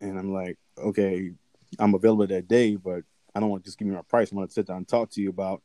And 0.00 0.18
I'm 0.18 0.32
like, 0.32 0.58
"Okay, 0.78 1.32
I'm 1.78 1.94
available 1.94 2.26
that 2.26 2.48
day, 2.48 2.76
but 2.76 3.04
I 3.34 3.40
don't 3.40 3.50
want 3.50 3.64
to 3.64 3.68
just 3.68 3.78
give 3.78 3.88
me 3.88 3.94
my 3.94 4.02
price. 4.02 4.32
I 4.32 4.36
want 4.36 4.50
to 4.50 4.54
sit 4.54 4.66
down 4.66 4.78
and 4.78 4.88
talk 4.88 5.10
to 5.10 5.22
you 5.22 5.30
about, 5.30 5.62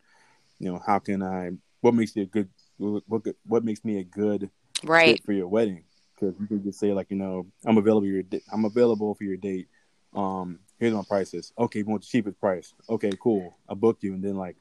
you 0.59 0.71
know, 0.71 0.81
how 0.85 0.99
can 0.99 1.21
I? 1.21 1.51
What 1.81 1.93
makes 1.93 2.15
you 2.15 2.23
a 2.23 2.25
good? 2.25 2.49
What 2.77 3.23
what 3.45 3.63
makes 3.63 3.83
me 3.83 3.99
a 3.99 4.03
good 4.03 4.49
right 4.83 5.21
for 5.23 5.33
your 5.33 5.47
wedding? 5.47 5.83
Because 6.13 6.35
you 6.39 6.47
can 6.47 6.63
just 6.63 6.79
say 6.79 6.93
like, 6.93 7.07
you 7.09 7.17
know, 7.17 7.45
I'm 7.65 7.77
available 7.77 8.07
your 8.07 8.23
I'm 8.51 8.65
available 8.65 9.13
for 9.15 9.23
your 9.23 9.37
date. 9.37 9.67
Um, 10.13 10.59
here's 10.79 10.93
my 10.93 11.03
prices. 11.07 11.53
Okay, 11.57 11.79
you 11.79 11.85
want 11.85 12.01
the 12.01 12.07
cheapest 12.07 12.39
price. 12.39 12.73
Okay, 12.89 13.11
cool. 13.21 13.57
I 13.69 13.73
booked 13.73 14.03
you, 14.03 14.13
and 14.13 14.23
then 14.23 14.35
like 14.35 14.55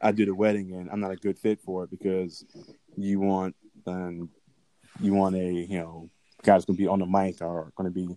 I 0.00 0.12
do 0.12 0.24
the 0.24 0.34
wedding, 0.34 0.72
and 0.74 0.90
I'm 0.90 1.00
not 1.00 1.12
a 1.12 1.16
good 1.16 1.38
fit 1.38 1.60
for 1.60 1.84
it 1.84 1.90
because 1.90 2.44
you 2.96 3.20
want 3.20 3.54
um 3.86 4.30
you 5.00 5.12
want 5.12 5.36
a 5.36 5.52
you 5.52 5.78
know 5.78 6.10
guys 6.42 6.64
gonna 6.64 6.76
be 6.76 6.86
on 6.86 7.00
the 7.00 7.06
mic 7.06 7.40
or 7.40 7.72
gonna 7.76 7.90
be 7.90 8.16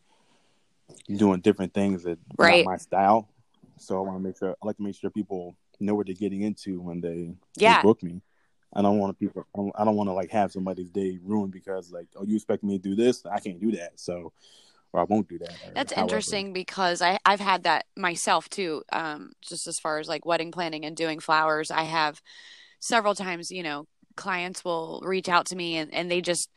doing 1.16 1.42
different 1.42 1.74
things 1.74 2.04
that 2.04 2.20
right. 2.38 2.66
my 2.66 2.78
style. 2.78 3.30
So 3.78 3.98
I 3.98 4.02
want 4.02 4.18
to 4.18 4.24
make 4.24 4.38
sure 4.38 4.52
I 4.52 4.66
like 4.66 4.78
to 4.78 4.84
make 4.84 4.96
sure 4.96 5.10
people 5.10 5.56
know 5.86 5.96
what 5.96 6.08
they're 6.08 6.16
getting 6.16 6.42
into 6.42 6.80
when 6.80 7.02
they, 7.02 7.34
yeah. 7.56 7.78
they 7.78 7.84
book 7.84 8.02
me. 8.04 8.22
I 8.74 8.82
don't 8.82 9.00
want 9.00 9.18
people. 9.18 9.46
I 9.56 9.58
don't, 9.58 9.74
don't 9.86 9.96
want 9.96 10.10
to 10.10 10.14
like 10.14 10.32
have 10.32 10.52
somebody's 10.52 10.90
day 10.90 11.20
ruined 11.24 11.54
because 11.54 11.92
like, 11.92 12.08
oh, 12.16 12.24
you 12.26 12.36
expect 12.36 12.64
me 12.64 12.78
to 12.78 12.84
do 12.84 12.96
this? 12.96 13.26
I 13.26 13.40
can't 13.40 13.62
do 13.62 13.72
that. 13.72 14.00
So 14.00 14.34
or 14.94 15.02
I 15.02 15.04
won't 15.04 15.28
do 15.28 15.38
that. 15.40 15.54
That's 15.74 15.94
however. 15.94 16.02
interesting 16.06 16.54
because 16.54 17.02
I 17.02 17.18
I've 17.26 17.40
had 17.40 17.64
that 17.64 17.86
myself 17.96 18.50
too. 18.50 18.84
Um, 18.92 19.32
just 19.42 19.68
as 19.68 19.80
far 19.80 20.00
as 20.00 20.08
like 20.08 20.26
wedding 20.26 20.52
planning 20.52 20.86
and 20.86 20.96
doing 20.96 21.20
flowers, 21.20 21.72
I 21.72 21.84
have 21.84 22.22
several 22.80 23.16
times. 23.16 23.52
You 23.52 23.64
know, 23.64 23.86
clients 24.16 24.64
will 24.64 25.02
reach 25.06 25.30
out 25.30 25.48
to 25.48 25.56
me 25.56 25.78
and 25.78 25.94
and 25.94 26.10
they 26.10 26.22
just 26.22 26.50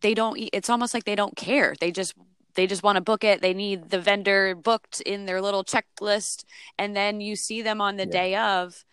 they 0.00 0.14
don't. 0.14 0.38
It's 0.52 0.70
almost 0.70 0.94
like 0.94 1.04
they 1.04 1.16
don't 1.16 1.36
care. 1.36 1.74
They 1.80 1.92
just 1.92 2.14
they 2.56 2.66
just 2.66 2.82
want 2.82 2.96
to 2.96 3.02
book 3.02 3.22
it. 3.22 3.40
They 3.40 3.54
need 3.54 3.90
the 3.90 4.00
vendor 4.00 4.54
booked 4.54 5.00
in 5.02 5.26
their 5.26 5.40
little 5.40 5.64
checklist, 5.64 6.44
and 6.78 6.96
then 6.96 7.20
you 7.20 7.36
see 7.36 7.62
them 7.62 7.80
on 7.80 7.96
the 7.96 8.06
yeah. 8.06 8.12
day 8.12 8.36
of. 8.36 8.84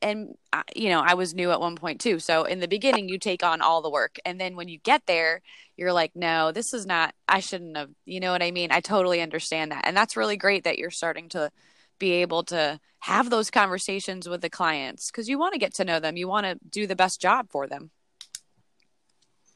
And 0.00 0.34
uh, 0.50 0.62
you 0.74 0.88
know 0.88 1.02
i 1.02 1.12
was 1.12 1.34
new 1.34 1.50
at 1.50 1.60
one 1.60 1.76
point 1.76 2.00
too. 2.00 2.18
So 2.18 2.44
in 2.44 2.60
the 2.60 2.68
beginning 2.68 3.10
you 3.10 3.18
take 3.18 3.42
on 3.42 3.60
all 3.60 3.82
the 3.82 3.90
work. 3.90 4.18
And 4.24 4.40
then 4.40 4.56
when 4.56 4.66
you 4.66 4.78
get 4.78 5.02
there 5.06 5.42
you're 5.76 5.92
like 5.92 6.12
no 6.14 6.52
this 6.52 6.72
is 6.72 6.86
not 6.86 7.14
i 7.28 7.40
shouldn't 7.40 7.76
have 7.76 7.90
you 8.06 8.18
know 8.18 8.32
what 8.32 8.42
i 8.42 8.50
mean? 8.50 8.72
I 8.72 8.80
totally 8.80 9.20
understand 9.20 9.72
that. 9.72 9.86
And 9.86 9.94
that's 9.94 10.16
really 10.16 10.38
great 10.38 10.64
that 10.64 10.78
you're 10.78 10.90
starting 10.90 11.28
to 11.30 11.50
be 11.98 12.12
able 12.12 12.44
to 12.44 12.80
have 13.00 13.28
those 13.28 13.50
conversations 13.50 14.26
with 14.26 14.40
the 14.40 14.48
clients 14.48 15.10
because 15.10 15.28
you 15.28 15.38
want 15.38 15.52
to 15.52 15.58
get 15.58 15.74
to 15.74 15.84
know 15.84 16.00
them. 16.00 16.16
You 16.16 16.28
want 16.28 16.46
to 16.46 16.58
do 16.70 16.86
the 16.86 16.96
best 16.96 17.20
job 17.20 17.50
for 17.50 17.66
them. 17.66 17.90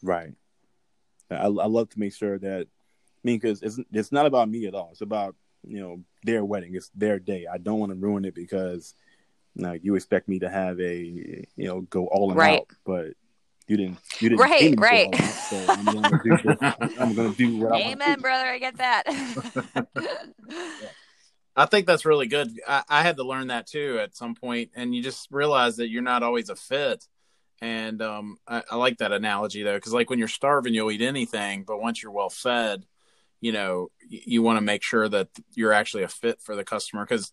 Right. 0.02 0.34
I, 1.30 1.44
I 1.44 1.46
love 1.46 1.88
to 1.90 1.98
make 1.98 2.14
sure 2.14 2.38
that 2.38 2.68
mean 3.24 3.38
because 3.38 3.62
it's, 3.62 3.78
it's 3.92 4.12
not 4.12 4.26
about 4.26 4.48
me 4.48 4.66
at 4.66 4.74
all 4.74 4.90
it's 4.92 5.00
about 5.00 5.34
you 5.66 5.80
know 5.80 6.00
their 6.22 6.44
wedding 6.44 6.74
it's 6.74 6.90
their 6.94 7.18
day 7.18 7.46
i 7.52 7.58
don't 7.58 7.78
want 7.78 7.90
to 7.90 7.96
ruin 7.96 8.24
it 8.24 8.34
because 8.34 8.94
now 9.58 9.72
you 9.72 9.96
expect 9.96 10.28
me 10.28 10.38
to 10.38 10.48
have 10.48 10.80
a 10.80 10.96
you 10.96 11.46
know 11.56 11.82
go 11.82 12.06
all 12.06 12.30
in 12.30 12.36
right. 12.36 12.60
out, 12.60 12.68
but 12.84 13.08
you 13.66 13.76
didn't. 13.76 13.98
You 14.18 14.30
didn't. 14.30 14.40
Right, 14.40 14.74
right. 14.78 15.08
Out, 15.12 15.28
so 15.28 15.64
I'm 15.68 15.84
gonna 15.84 16.20
do. 16.24 16.30
This. 16.30 16.56
I'm 16.98 17.14
gonna 17.14 17.34
do 17.34 17.58
what 17.58 17.74
Amen, 17.74 18.02
I 18.02 18.16
brother. 18.16 18.46
I 18.46 18.58
get 18.58 18.78
that. 18.78 19.04
I 21.56 21.66
think 21.66 21.86
that's 21.86 22.06
really 22.06 22.28
good. 22.28 22.58
I, 22.66 22.84
I, 22.88 23.02
had 23.02 23.16
to 23.16 23.24
learn 23.24 23.48
that 23.48 23.66
too 23.66 23.98
at 24.00 24.16
some 24.16 24.34
point, 24.34 24.70
and 24.74 24.94
you 24.94 25.02
just 25.02 25.28
realize 25.30 25.76
that 25.76 25.88
you're 25.88 26.02
not 26.02 26.22
always 26.22 26.48
a 26.48 26.56
fit. 26.56 27.04
And 27.60 28.00
um, 28.00 28.38
I, 28.46 28.62
I 28.70 28.76
like 28.76 28.98
that 28.98 29.12
analogy 29.12 29.64
though, 29.64 29.74
because 29.74 29.92
like 29.92 30.08
when 30.08 30.20
you're 30.20 30.28
starving, 30.28 30.72
you'll 30.72 30.92
eat 30.92 31.02
anything, 31.02 31.64
but 31.64 31.82
once 31.82 32.00
you're 32.00 32.12
well 32.12 32.30
fed, 32.30 32.86
you 33.40 33.52
know, 33.52 33.90
you, 34.08 34.42
want 34.42 34.56
to 34.56 34.60
make 34.60 34.82
sure 34.82 35.08
that 35.08 35.28
you're 35.54 35.72
actually 35.72 36.02
a 36.02 36.08
fit 36.08 36.40
for 36.40 36.56
the 36.56 36.64
customer 36.64 37.04
because 37.04 37.32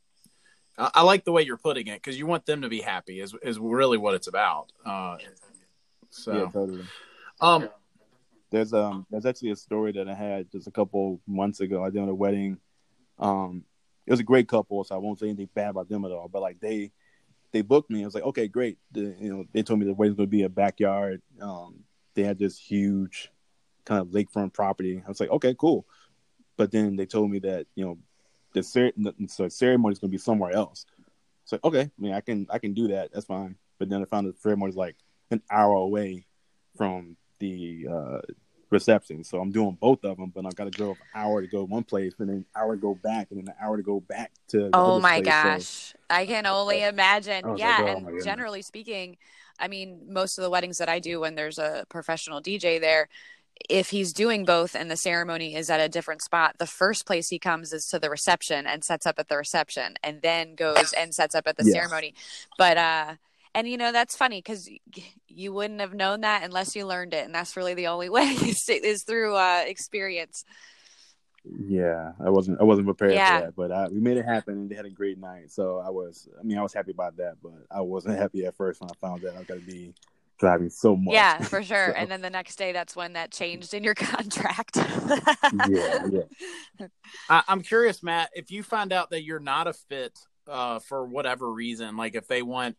I, 0.78 0.92
I 0.96 1.02
like 1.04 1.26
the 1.26 1.32
way 1.32 1.44
you're 1.44 1.58
putting 1.58 1.88
it 1.88 2.02
because 2.02 2.18
you 2.18 2.28
want 2.28 2.46
them 2.46 2.62
to 2.62 2.70
be 2.70 2.82
happy 2.82 3.20
is 3.20 3.34
is 3.42 3.60
really 3.60 3.98
what 3.98 4.14
it's 4.14 4.28
about. 4.28 4.72
Uh, 4.86 5.18
so 6.10 6.34
Yeah, 6.34 6.52
totally. 6.52 6.86
um 7.42 7.70
There's 8.52 8.74
um 8.74 9.06
there's 9.10 9.26
actually 9.26 9.52
a 9.52 9.56
story 9.56 9.92
that 9.94 10.08
I 10.08 10.14
had 10.14 10.52
just 10.52 10.68
a 10.68 10.72
couple 10.72 11.22
months 11.28 11.60
ago. 11.60 11.84
I 11.84 11.90
did 11.90 12.08
a 12.08 12.14
wedding. 12.14 12.58
Um, 13.18 13.64
it 14.06 14.12
was 14.12 14.20
a 14.20 14.24
great 14.24 14.48
couple, 14.48 14.84
so 14.84 14.94
I 14.94 15.00
won't 15.00 15.20
say 15.20 15.28
anything 15.28 15.50
bad 15.56 15.72
about 15.72 15.90
them 15.90 16.06
at 16.06 16.12
all. 16.12 16.28
But 16.28 16.42
like 16.42 16.60
they 16.60 16.92
they 17.52 17.62
booked 17.62 17.90
me. 17.90 18.02
I 18.02 18.06
was 18.06 18.14
like, 18.14 18.26
okay, 18.26 18.48
great. 18.48 18.78
The, 18.92 19.16
you 19.20 19.34
know, 19.34 19.46
they 19.54 19.64
told 19.64 19.80
me 19.80 19.86
the 19.86 19.94
wedding's 19.94 20.18
going 20.18 20.28
to 20.28 20.32
be 20.32 20.44
a 20.44 20.50
backyard. 20.50 21.22
Um, 21.42 21.86
they 22.14 22.24
had 22.24 22.38
this 22.38 22.60
huge 22.60 23.32
kind 23.86 24.02
of 24.02 24.08
lakefront 24.08 24.54
property. 24.54 25.02
I 25.06 25.08
was 25.08 25.20
like, 25.20 25.30
okay, 25.30 25.56
cool. 25.58 25.86
But 26.58 26.72
then 26.72 26.96
they 26.96 27.06
told 27.06 27.30
me 27.32 27.40
that 27.40 27.68
you 27.76 27.86
know 27.86 27.98
the, 28.54 28.64
cer- 28.64 28.94
the 28.98 29.14
so 29.28 29.48
ceremony 29.50 29.94
is 29.94 30.00
going 30.00 30.10
to 30.10 30.18
be 30.18 30.18
somewhere 30.18 30.52
else. 30.52 30.86
So 31.46 31.60
okay, 31.64 31.82
I 31.82 31.92
mean, 32.02 32.14
I 32.14 32.22
can 32.22 32.48
I 32.50 32.60
can 32.60 32.74
do 32.74 32.88
that. 32.90 33.12
That's 33.14 33.26
fine. 33.26 33.56
But 33.78 33.90
then 33.90 34.02
I 34.02 34.06
found 34.06 34.28
the 34.28 34.34
ceremony 34.40 34.70
is 34.70 34.76
like 34.76 34.96
an 35.32 35.42
hour 35.52 35.74
away 35.76 36.26
from 36.78 37.18
the 37.40 37.88
uh, 37.92 38.18
reception. 38.70 39.24
So 39.24 39.40
I'm 39.40 39.52
doing 39.52 39.78
both 39.80 40.04
of 40.06 40.18
them, 40.18 40.32
but 40.34 40.46
I've 40.46 40.56
got 40.56 40.72
to 40.72 40.78
go 40.78 40.92
an 40.92 40.98
hour 41.14 41.42
to 41.42 41.48
go 41.48 41.64
one 41.66 41.84
place, 41.84 42.14
and 42.20 42.30
then 42.30 42.36
an 42.38 42.46
hour 42.56 42.76
to 42.76 42.82
go 42.82 42.96
back, 42.96 43.28
and 43.32 43.40
then 43.40 43.48
an 43.50 43.56
hour 43.62 43.76
to 43.78 43.84
go 43.84 44.00
back 44.00 44.32
to. 44.50 44.58
the 44.58 44.70
Oh 44.74 44.94
other 44.94 45.02
my 45.02 45.22
place. 45.22 45.26
So- 45.26 45.32
gosh. 45.44 45.94
I 46.10 46.26
can 46.26 46.46
only 46.46 46.84
imagine. 46.84 47.58
Yeah. 47.58 47.80
like, 47.82 47.98
oh 47.98 48.08
and 48.08 48.24
generally 48.24 48.62
speaking, 48.62 49.18
I 49.60 49.68
mean, 49.68 50.02
most 50.08 50.38
of 50.38 50.44
the 50.44 50.50
weddings 50.50 50.78
that 50.78 50.88
I 50.90 51.00
do 51.00 51.20
when 51.20 51.36
there's 51.36 51.58
a 51.58 51.86
professional 51.90 52.42
DJ 52.42 52.80
there, 52.80 53.10
if 53.70 53.90
he's 53.90 54.14
doing 54.14 54.46
both 54.46 54.76
and 54.76 54.92
the 54.92 54.98
ceremony 54.98 55.56
is 55.56 55.70
at 55.70 55.80
a 55.80 55.90
different 55.90 56.22
spot, 56.22 56.56
the 56.60 56.68
first 56.68 57.06
place 57.06 57.30
he 57.30 57.40
comes 57.40 57.74
is 57.74 57.88
to 57.88 58.00
the 58.00 58.10
reception 58.10 58.68
and 58.68 58.84
sets 58.84 59.06
up 59.06 59.16
at 59.18 59.28
the 59.28 59.38
reception 59.38 59.96
and 60.04 60.22
then 60.22 60.56
goes 60.56 60.94
and 60.94 61.14
sets 61.16 61.36
up 61.36 61.48
at 61.48 61.58
the 61.58 61.64
Yes. 61.64 61.74
ceremony. 61.74 62.14
But, 62.58 62.78
uh, 62.78 63.16
and 63.54 63.70
you 63.70 63.78
know 63.78 63.94
that's 63.94 64.18
funny 64.18 64.40
because 64.40 64.70
you 65.30 65.54
wouldn't 65.54 65.80
have 65.80 65.94
known 65.94 66.22
that 66.22 66.44
unless 66.44 66.76
you 66.76 66.86
learned 66.86 67.14
it, 67.14 67.26
and 67.26 67.34
that's 67.34 67.56
really 67.56 67.74
the 67.74 67.88
only 67.88 68.10
way 68.16 68.24
is, 68.24 68.68
is 68.68 69.04
through 69.04 69.36
uh, 69.36 69.64
experience. 69.66 70.44
Yeah, 71.46 72.14
I 72.20 72.30
wasn't 72.32 72.60
I 72.60 72.64
wasn't 72.64 72.88
prepared 72.88 73.14
Yeah. 73.14 73.40
for 73.40 73.46
that, 73.46 73.56
but 73.56 73.72
I, 73.72 73.88
we 73.88 74.00
made 74.00 74.18
it 74.18 74.26
happen, 74.26 74.56
and 74.56 74.70
they 74.70 74.76
had 74.76 74.86
a 74.86 74.90
great 74.90 75.18
night. 75.20 75.52
So 75.52 75.78
I 75.78 75.90
was, 75.90 76.28
I 76.40 76.44
mean, 76.44 76.58
I 76.58 76.64
was 76.64 76.74
happy 76.74 76.92
about 76.92 77.18
that, 77.18 77.36
but 77.42 77.54
I 77.72 77.82
wasn't 77.82 78.18
happy 78.20 78.46
at 78.46 78.56
first 78.56 78.82
when 78.82 78.90
I 78.90 78.94
found 78.96 79.22
that 79.22 79.36
I 79.36 79.38
was 79.40 79.46
going 79.48 79.62
to 79.62 79.66
be 79.66 79.94
driving 80.38 80.70
so 80.70 80.96
much. 80.96 81.14
Yeah, 81.14 81.40
for 81.42 81.64
sure. 81.64 81.88
So, 81.88 81.94
And 81.94 82.10
then 82.10 82.22
the 82.22 82.30
next 82.30 82.56
day, 82.58 82.72
that's 82.72 82.96
when 82.96 83.14
that 83.14 83.32
changed 83.32 83.74
in 83.74 83.84
your 83.84 83.96
contract. 83.96 84.78
yeah, 84.78 86.08
yeah. 86.10 86.88
I, 87.30 87.44
I'm 87.48 87.62
curious, 87.62 88.04
Matt, 88.04 88.30
if 88.34 88.52
you 88.52 88.64
find 88.64 88.92
out 88.92 89.10
that 89.12 89.24
you're 89.24 89.40
not 89.40 89.68
a 89.68 89.74
fit 89.74 90.18
uh, 90.48 90.80
for 90.80 91.06
whatever 91.06 91.52
reason, 91.52 91.98
like 91.98 92.16
if 92.16 92.28
they 92.28 92.42
want, 92.42 92.78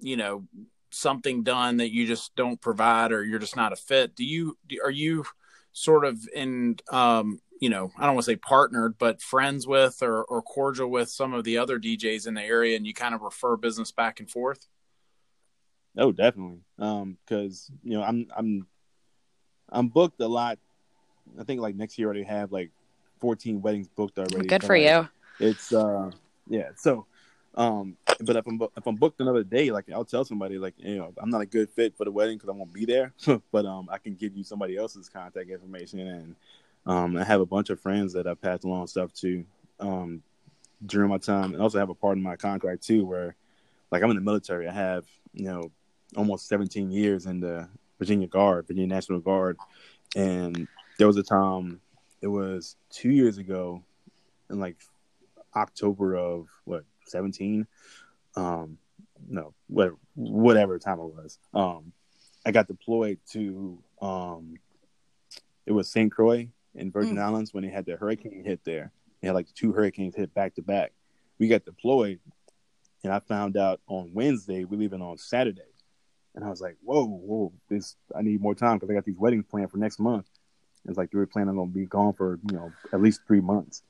you 0.00 0.16
know, 0.16 0.44
something 0.90 1.42
done 1.42 1.78
that 1.78 1.92
you 1.92 2.06
just 2.06 2.34
don't 2.36 2.60
provide 2.60 3.12
or 3.12 3.24
you're 3.24 3.38
just 3.38 3.56
not 3.56 3.72
a 3.72 3.76
fit, 3.76 4.14
do 4.14 4.24
you 4.24 4.58
are 4.84 4.90
you 4.90 5.24
sort 5.72 6.04
of 6.04 6.18
in, 6.34 6.76
um, 6.90 7.40
you 7.60 7.70
know, 7.70 7.90
I 7.96 8.04
don't 8.04 8.14
want 8.14 8.26
to 8.26 8.32
say 8.32 8.36
partnered, 8.36 8.98
but 8.98 9.22
friends 9.22 9.66
with 9.66 10.02
or, 10.02 10.24
or 10.24 10.42
cordial 10.42 10.90
with 10.90 11.08
some 11.08 11.32
of 11.32 11.44
the 11.44 11.58
other 11.58 11.78
DJs 11.78 12.26
in 12.26 12.34
the 12.34 12.42
area, 12.42 12.76
and 12.76 12.86
you 12.86 12.92
kind 12.92 13.14
of 13.14 13.22
refer 13.22 13.56
business 13.56 13.92
back 13.92 14.20
and 14.20 14.28
forth? 14.28 14.66
Oh, 15.96 16.12
definitely. 16.12 16.60
Um, 16.78 17.18
because 17.24 17.70
you 17.82 17.94
know, 17.94 18.02
I'm 18.02 18.26
I'm 18.36 18.66
I'm 19.70 19.88
booked 19.88 20.20
a 20.20 20.28
lot. 20.28 20.58
I 21.38 21.44
think 21.44 21.60
like 21.60 21.74
next 21.74 21.98
year 21.98 22.08
I 22.08 22.10
already 22.10 22.24
have 22.24 22.52
like 22.52 22.70
14 23.20 23.62
weddings 23.62 23.88
booked 23.88 24.18
already. 24.18 24.48
Good 24.48 24.62
So, 24.62 24.66
for 24.68 24.78
like, 24.78 24.90
you. 24.90 25.08
It's 25.38 25.72
uh, 25.72 26.10
yeah. 26.48 26.70
So, 26.76 27.06
um, 27.54 27.96
but 28.20 28.36
if 28.36 28.46
I'm 28.46 28.60
if 28.76 28.86
I'm 28.86 28.96
booked 28.96 29.20
another 29.20 29.44
day, 29.44 29.70
like 29.70 29.90
I'll 29.90 30.04
tell 30.04 30.24
somebody 30.24 30.58
like 30.58 30.74
you 30.78 30.96
know 30.96 31.12
I'm 31.18 31.30
not 31.30 31.40
a 31.40 31.46
good 31.46 31.70
fit 31.70 31.96
for 31.96 32.04
the 32.04 32.10
wedding 32.12 32.36
because 32.36 32.48
I 32.48 32.52
won't 32.52 32.72
be 32.72 32.84
there, 32.84 33.12
but 33.52 33.66
um, 33.66 33.88
I 33.90 33.98
can 33.98 34.14
give 34.14 34.36
you 34.36 34.44
somebody 34.44 34.76
else's 34.76 35.08
contact 35.08 35.50
information, 35.50 36.00
and 36.00 36.36
um, 36.86 37.16
I 37.16 37.24
have 37.24 37.40
a 37.40 37.46
bunch 37.46 37.70
of 37.70 37.80
friends 37.80 38.12
that 38.14 38.26
I've 38.26 38.40
passed 38.40 38.64
along 38.64 38.88
stuff 38.88 39.12
to, 39.14 39.44
um, 39.78 40.22
during 40.84 41.10
my 41.10 41.18
time, 41.18 41.52
and 41.52 41.62
also 41.62 41.78
have 41.78 41.90
a 41.90 41.94
part 41.94 42.16
in 42.16 42.22
my 42.22 42.36
contract 42.36 42.82
too 42.82 43.04
where, 43.04 43.36
like 43.90 44.02
I'm 44.02 44.10
in 44.10 44.16
the 44.16 44.22
military, 44.22 44.68
I 44.68 44.72
have 44.72 45.04
you 45.32 45.44
know 45.44 45.70
almost 46.16 46.48
17 46.48 46.90
years 46.90 47.26
in 47.26 47.40
the 47.40 47.68
Virginia 47.98 48.26
Guard, 48.26 48.66
Virginia 48.66 48.88
National 48.88 49.20
Guard, 49.20 49.56
and 50.16 50.68
there 50.98 51.06
was 51.06 51.16
a 51.16 51.22
time, 51.22 51.80
it 52.20 52.26
was 52.26 52.76
two 52.90 53.10
years 53.10 53.38
ago, 53.38 53.82
in 54.50 54.60
like 54.60 54.76
October 55.56 56.16
of 56.16 56.48
what 56.64 56.84
17, 57.06 57.66
um, 58.36 58.78
no, 59.28 59.54
whatever, 59.68 59.96
whatever 60.14 60.78
time 60.78 60.98
it 60.98 61.04
was, 61.04 61.38
um, 61.54 61.92
I 62.44 62.50
got 62.50 62.66
deployed 62.66 63.18
to, 63.30 63.78
um, 64.00 64.54
it 65.64 65.72
was 65.72 65.90
St. 65.90 66.10
Croix 66.10 66.48
in 66.74 66.90
Virgin 66.90 67.16
Mm. 67.16 67.22
Islands 67.22 67.54
when 67.54 67.64
they 67.64 67.70
had 67.70 67.86
the 67.86 67.96
hurricane 67.96 68.44
hit 68.44 68.64
there. 68.64 68.92
They 69.20 69.28
had 69.28 69.34
like 69.34 69.52
two 69.54 69.72
hurricanes 69.72 70.16
hit 70.16 70.34
back 70.34 70.54
to 70.56 70.62
back. 70.62 70.92
We 71.38 71.48
got 71.48 71.64
deployed, 71.64 72.20
and 73.04 73.12
I 73.12 73.20
found 73.20 73.56
out 73.56 73.80
on 73.86 74.12
Wednesday 74.12 74.64
we're 74.64 74.78
leaving 74.78 75.02
on 75.02 75.18
Saturday. 75.18 75.71
And 76.34 76.44
I 76.44 76.48
was 76.48 76.60
like, 76.60 76.76
whoa, 76.82 77.04
whoa, 77.06 77.52
this 77.68 77.96
I 78.16 78.22
need 78.22 78.40
more 78.40 78.54
time 78.54 78.76
because 78.76 78.90
I 78.90 78.94
got 78.94 79.04
these 79.04 79.18
weddings 79.18 79.44
planned 79.50 79.70
for 79.70 79.76
next 79.76 79.98
month. 79.98 80.26
It's 80.88 80.98
like 80.98 81.10
they 81.10 81.18
were 81.18 81.26
planning 81.26 81.58
on 81.58 81.70
be 81.70 81.86
gone 81.86 82.14
for, 82.14 82.38
you 82.48 82.56
know, 82.56 82.72
at 82.92 83.00
least 83.00 83.20
three 83.26 83.40
months. 83.40 83.82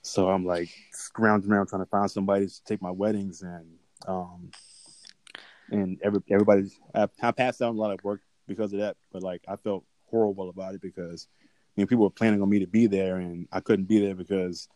So 0.00 0.28
I'm 0.28 0.44
like 0.44 0.68
scrounging 0.90 1.52
around 1.52 1.68
trying 1.68 1.82
to 1.82 1.88
find 1.90 2.10
somebody 2.10 2.46
to 2.46 2.64
take 2.64 2.82
my 2.82 2.90
weddings 2.90 3.42
and 3.42 3.66
um 4.08 4.50
and 5.70 5.98
every 6.02 6.20
everybody's 6.30 6.78
I, 6.94 7.08
I 7.22 7.30
passed 7.30 7.62
out 7.62 7.74
a 7.74 7.78
lot 7.78 7.92
of 7.92 8.02
work 8.02 8.20
because 8.48 8.72
of 8.72 8.80
that, 8.80 8.96
but 9.12 9.22
like 9.22 9.42
I 9.46 9.56
felt 9.56 9.84
horrible 10.10 10.48
about 10.48 10.74
it 10.74 10.80
because 10.80 11.28
you 11.76 11.82
know 11.82 11.86
people 11.86 12.04
were 12.04 12.10
planning 12.10 12.42
on 12.42 12.48
me 12.48 12.58
to 12.58 12.66
be 12.66 12.86
there 12.86 13.16
and 13.18 13.46
I 13.52 13.60
couldn't 13.60 13.84
be 13.86 14.00
there 14.00 14.14
because 14.14 14.68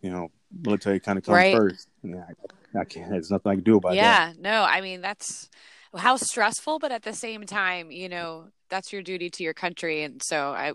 you 0.00 0.10
know 0.10 0.30
military 0.62 0.98
kind 1.00 1.18
of 1.18 1.24
comes 1.24 1.36
Right. 1.36 1.52
first. 1.52 1.88
And 2.02 2.16
I, 2.16 2.80
I 2.80 2.84
can't. 2.84 3.10
There's 3.10 3.30
nothing 3.30 3.52
I 3.52 3.54
can 3.54 3.64
do 3.64 3.76
about 3.76 3.90
that. 3.90 3.96
yeah, 3.96 4.32
no, 4.38 4.64
I 4.64 4.80
mean, 4.80 5.00
that's 5.00 5.48
how 5.96 6.16
stressful, 6.16 6.78
but 6.78 6.92
at 6.92 7.02
the 7.02 7.12
same 7.12 7.44
time, 7.44 7.90
you 7.90 8.08
know, 8.08 8.48
that's 8.68 8.92
your 8.92 9.02
duty 9.02 9.30
to 9.30 9.42
your 9.42 9.54
country. 9.54 10.02
And 10.02 10.22
so 10.22 10.50
I, 10.50 10.72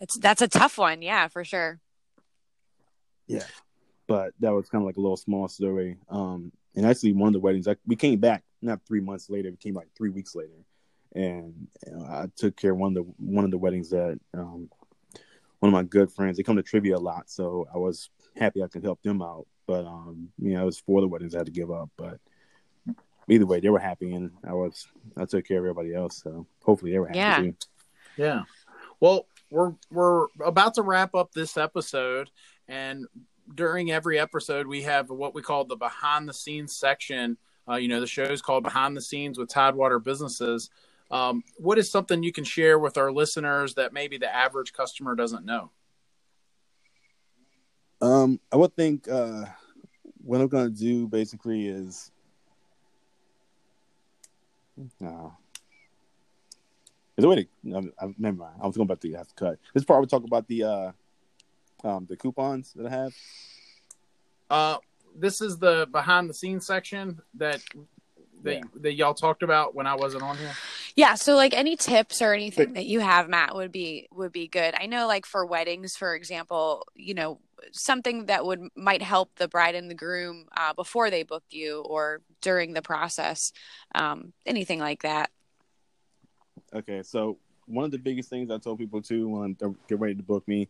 it's, 0.00 0.18
that's 0.18 0.42
a 0.42 0.48
tough 0.48 0.78
one. 0.78 1.02
Yeah, 1.02 1.28
for 1.28 1.44
sure. 1.44 1.80
Yeah. 3.26 3.44
But 4.06 4.32
that 4.40 4.52
was 4.52 4.68
kind 4.68 4.82
of 4.82 4.86
like 4.86 4.96
a 4.96 5.00
little 5.00 5.16
small 5.16 5.46
story. 5.48 5.96
Um, 6.08 6.50
and 6.74 6.86
actually, 6.86 7.12
one 7.12 7.28
of 7.28 7.32
the 7.32 7.40
weddings, 7.40 7.68
I, 7.68 7.76
we 7.86 7.96
came 7.96 8.18
back 8.18 8.44
not 8.62 8.80
three 8.86 9.00
months 9.00 9.30
later. 9.30 9.50
We 9.50 9.56
came 9.56 9.74
like 9.74 9.88
three 9.96 10.10
weeks 10.10 10.34
later, 10.34 10.64
and 11.14 11.68
you 11.86 11.92
know, 11.92 12.04
I 12.04 12.26
took 12.36 12.56
care 12.56 12.72
of 12.72 12.78
one 12.78 12.96
of 12.96 13.04
the 13.04 13.12
one 13.18 13.44
of 13.44 13.50
the 13.50 13.58
weddings 13.58 13.90
that 13.90 14.18
um, 14.34 14.68
one 15.60 15.68
of 15.68 15.72
my 15.72 15.82
good 15.82 16.12
friends. 16.12 16.36
They 16.36 16.42
come 16.42 16.56
to 16.56 16.62
trivia 16.62 16.96
a 16.96 16.98
lot, 16.98 17.30
so 17.30 17.66
I 17.74 17.78
was 17.78 18.10
happy 18.36 18.62
I 18.62 18.68
could 18.68 18.84
help 18.84 19.02
them 19.02 19.22
out. 19.22 19.46
But 19.66 19.84
um, 19.84 20.28
you 20.38 20.54
know, 20.54 20.62
it 20.62 20.66
was 20.66 20.80
four 20.80 20.98
of 20.98 21.02
the 21.02 21.08
weddings 21.08 21.34
I 21.34 21.38
had 21.38 21.46
to 21.46 21.52
give 21.52 21.70
up. 21.70 21.90
But 21.96 22.18
either 23.30 23.46
way, 23.46 23.60
they 23.60 23.70
were 23.70 23.78
happy, 23.78 24.12
and 24.12 24.30
I 24.46 24.52
was 24.52 24.86
I 25.16 25.24
took 25.24 25.46
care 25.46 25.58
of 25.58 25.64
everybody 25.64 25.94
else. 25.94 26.22
So 26.22 26.46
hopefully, 26.64 26.92
they 26.92 26.98
were 26.98 27.06
happy 27.06 27.18
Yeah. 27.18 27.36
too. 27.40 27.54
Yeah. 28.16 28.42
Well, 29.00 29.26
we're 29.50 29.72
we're 29.90 30.26
about 30.44 30.74
to 30.74 30.82
wrap 30.82 31.14
up 31.14 31.32
this 31.32 31.56
episode, 31.56 32.30
and 32.68 33.06
during 33.54 33.90
every 33.90 34.18
episode, 34.18 34.66
we 34.66 34.82
have 34.82 35.10
what 35.10 35.34
we 35.34 35.42
call 35.42 35.64
the 35.64 35.76
behind 35.76 36.28
the 36.28 36.32
scenes 36.34 36.76
section. 36.76 37.36
Uh, 37.68 37.76
you 37.76 37.88
know, 37.88 38.00
the 38.00 38.06
show 38.06 38.24
is 38.24 38.42
called 38.42 38.64
Behind 38.64 38.96
the 38.96 39.00
Scenes 39.00 39.38
with 39.38 39.48
Tidewater 39.48 39.98
Businesses. 39.98 40.70
Um, 41.10 41.42
what 41.56 41.78
is 41.78 41.90
something 41.90 42.22
you 42.22 42.32
can 42.32 42.44
share 42.44 42.78
with 42.78 42.96
our 42.96 43.12
listeners 43.12 43.74
that 43.74 43.92
maybe 43.92 44.18
the 44.18 44.32
average 44.32 44.72
customer 44.72 45.14
doesn't 45.14 45.44
know? 45.44 45.70
Um, 48.00 48.40
I 48.52 48.56
would 48.56 48.74
think 48.74 49.08
uh, 49.08 49.44
what 50.22 50.40
I'm 50.40 50.48
gonna 50.48 50.70
do 50.70 51.06
basically 51.06 51.66
is, 51.68 52.10
no, 55.00 55.34
there's 57.16 57.24
a 57.24 57.28
way 57.28 57.48
to. 57.64 57.74
Um, 57.76 57.92
I, 58.00 58.06
never 58.18 58.36
mind. 58.36 58.54
I 58.62 58.66
was 58.66 58.76
going 58.76 58.86
about 58.86 59.00
to 59.02 59.12
have 59.14 59.28
to 59.28 59.34
cut 59.34 59.58
this 59.74 59.84
part. 59.84 60.00
We 60.00 60.06
talk 60.06 60.24
about 60.24 60.48
the 60.48 60.64
uh, 60.64 60.92
um, 61.84 62.06
the 62.08 62.16
coupons 62.16 62.72
that 62.74 62.86
I 62.86 62.90
have. 62.90 63.12
Uh, 64.48 64.78
this 65.16 65.40
is 65.40 65.58
the 65.58 65.88
behind 65.90 66.28
the 66.30 66.34
scenes 66.34 66.66
section 66.66 67.20
that 67.34 67.62
that, 68.42 68.54
Yeah. 68.54 68.60
that 68.76 68.94
y'all 68.94 69.14
talked 69.14 69.42
about 69.42 69.74
when 69.74 69.86
I 69.86 69.94
wasn't 69.94 70.22
on 70.22 70.36
here. 70.38 70.52
Yeah, 70.96 71.14
so 71.14 71.34
like 71.36 71.54
any 71.54 71.76
tips 71.76 72.22
or 72.22 72.32
anything 72.32 72.72
that 72.72 72.86
you 72.86 73.00
have, 73.00 73.28
Matt, 73.28 73.54
would 73.54 73.70
be 73.72 74.08
would 74.12 74.32
be 74.32 74.48
good. 74.48 74.74
I 74.78 74.86
know 74.86 75.06
like 75.06 75.26
for 75.26 75.44
weddings, 75.44 75.96
for 75.96 76.14
example, 76.14 76.86
you 76.94 77.14
know, 77.14 77.38
something 77.72 78.26
that 78.26 78.44
would 78.44 78.60
might 78.76 79.02
help 79.02 79.34
the 79.36 79.48
bride 79.48 79.74
and 79.74 79.90
the 79.90 79.94
groom 79.94 80.46
uh, 80.56 80.72
before 80.74 81.10
they 81.10 81.22
book 81.22 81.44
you 81.50 81.80
or 81.82 82.20
during 82.40 82.72
the 82.72 82.82
process, 82.82 83.52
um, 83.94 84.32
anything 84.46 84.78
like 84.78 85.02
that. 85.02 85.30
Okay, 86.74 87.02
so 87.02 87.38
one 87.66 87.84
of 87.84 87.90
the 87.90 87.98
biggest 87.98 88.28
things 88.28 88.50
I 88.50 88.58
told 88.58 88.78
people 88.78 89.02
too 89.02 89.28
when 89.28 89.56
they 89.58 89.66
get 89.88 90.00
ready 90.00 90.14
to 90.14 90.22
book 90.22 90.46
me, 90.46 90.68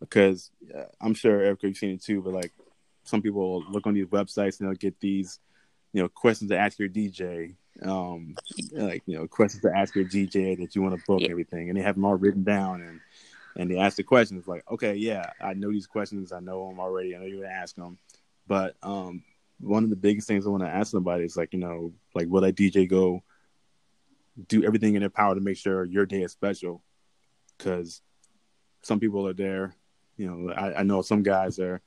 because 0.00 0.50
uh, 0.76 0.84
I'm 1.00 1.14
sure 1.14 1.40
Erica 1.40 1.68
you've 1.68 1.76
seen 1.76 1.90
it 1.94 2.02
too, 2.02 2.22
but 2.22 2.32
like 2.34 2.52
some 3.04 3.22
people 3.22 3.64
look 3.70 3.86
on 3.86 3.94
these 3.94 4.06
websites 4.06 4.60
and 4.60 4.68
they'll 4.68 4.76
get 4.76 4.98
these, 5.00 5.40
you 5.92 6.02
know, 6.02 6.08
questions 6.08 6.50
to 6.50 6.58
ask 6.58 6.78
your 6.78 6.88
DJ, 6.88 7.54
um, 7.82 8.34
like 8.72 9.02
you 9.06 9.16
know, 9.16 9.26
questions 9.26 9.62
to 9.62 9.76
ask 9.76 9.94
your 9.94 10.04
DJ 10.04 10.58
that 10.58 10.74
you 10.74 10.82
want 10.82 10.96
to 10.96 11.04
book 11.06 11.22
Yeah. 11.22 11.30
everything, 11.30 11.68
and 11.68 11.78
they 11.78 11.82
have 11.82 11.96
them 11.96 12.04
all 12.04 12.14
written 12.16 12.44
down 12.44 12.82
and 12.82 13.00
and 13.56 13.70
they 13.70 13.78
ask 13.78 13.96
the 13.96 14.02
questions 14.02 14.46
like, 14.46 14.64
okay, 14.70 14.94
yeah, 14.94 15.30
I 15.40 15.54
know 15.54 15.70
these 15.70 15.86
questions, 15.86 16.32
I 16.32 16.40
know 16.40 16.68
them 16.68 16.80
already, 16.80 17.14
I 17.14 17.18
know 17.18 17.26
you're 17.26 17.42
gonna 17.42 17.54
ask 17.54 17.74
them, 17.76 17.98
but 18.46 18.76
um, 18.82 19.22
one 19.60 19.84
of 19.84 19.90
the 19.90 19.96
biggest 19.96 20.26
things 20.26 20.46
I 20.46 20.50
want 20.50 20.62
to 20.62 20.68
ask 20.68 20.90
somebody 20.90 21.24
is 21.24 21.36
like, 21.36 21.52
you 21.52 21.58
know, 21.58 21.92
like 22.14 22.28
will 22.28 22.40
that 22.42 22.56
DJ 22.56 22.88
go 22.88 23.22
do 24.48 24.64
everything 24.64 24.94
in 24.94 25.00
their 25.00 25.10
power 25.10 25.34
to 25.34 25.40
make 25.40 25.56
sure 25.56 25.84
your 25.84 26.06
day 26.06 26.22
is 26.22 26.32
special? 26.32 26.82
Because 27.56 28.00
some 28.82 29.00
people 29.00 29.26
are 29.26 29.34
there, 29.34 29.74
you 30.16 30.26
know, 30.26 30.52
I, 30.52 30.80
I 30.80 30.82
know 30.82 31.02
some 31.02 31.22
guys 31.22 31.58
are 31.58 31.80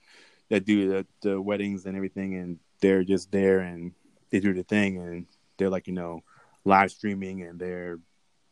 that 0.49 0.65
do 0.65 0.89
the, 0.89 1.07
the 1.21 1.41
weddings 1.41 1.85
and 1.85 1.95
everything, 1.95 2.35
and 2.35 2.59
they're 2.79 3.03
just 3.03 3.31
there 3.31 3.59
and 3.59 3.93
they 4.29 4.39
do 4.39 4.53
the 4.53 4.63
thing, 4.63 4.97
and 4.97 5.25
they're 5.57 5.69
like, 5.69 5.87
you 5.87 5.93
know, 5.93 6.21
live 6.65 6.91
streaming 6.91 7.41
and 7.43 7.59
they're 7.59 7.99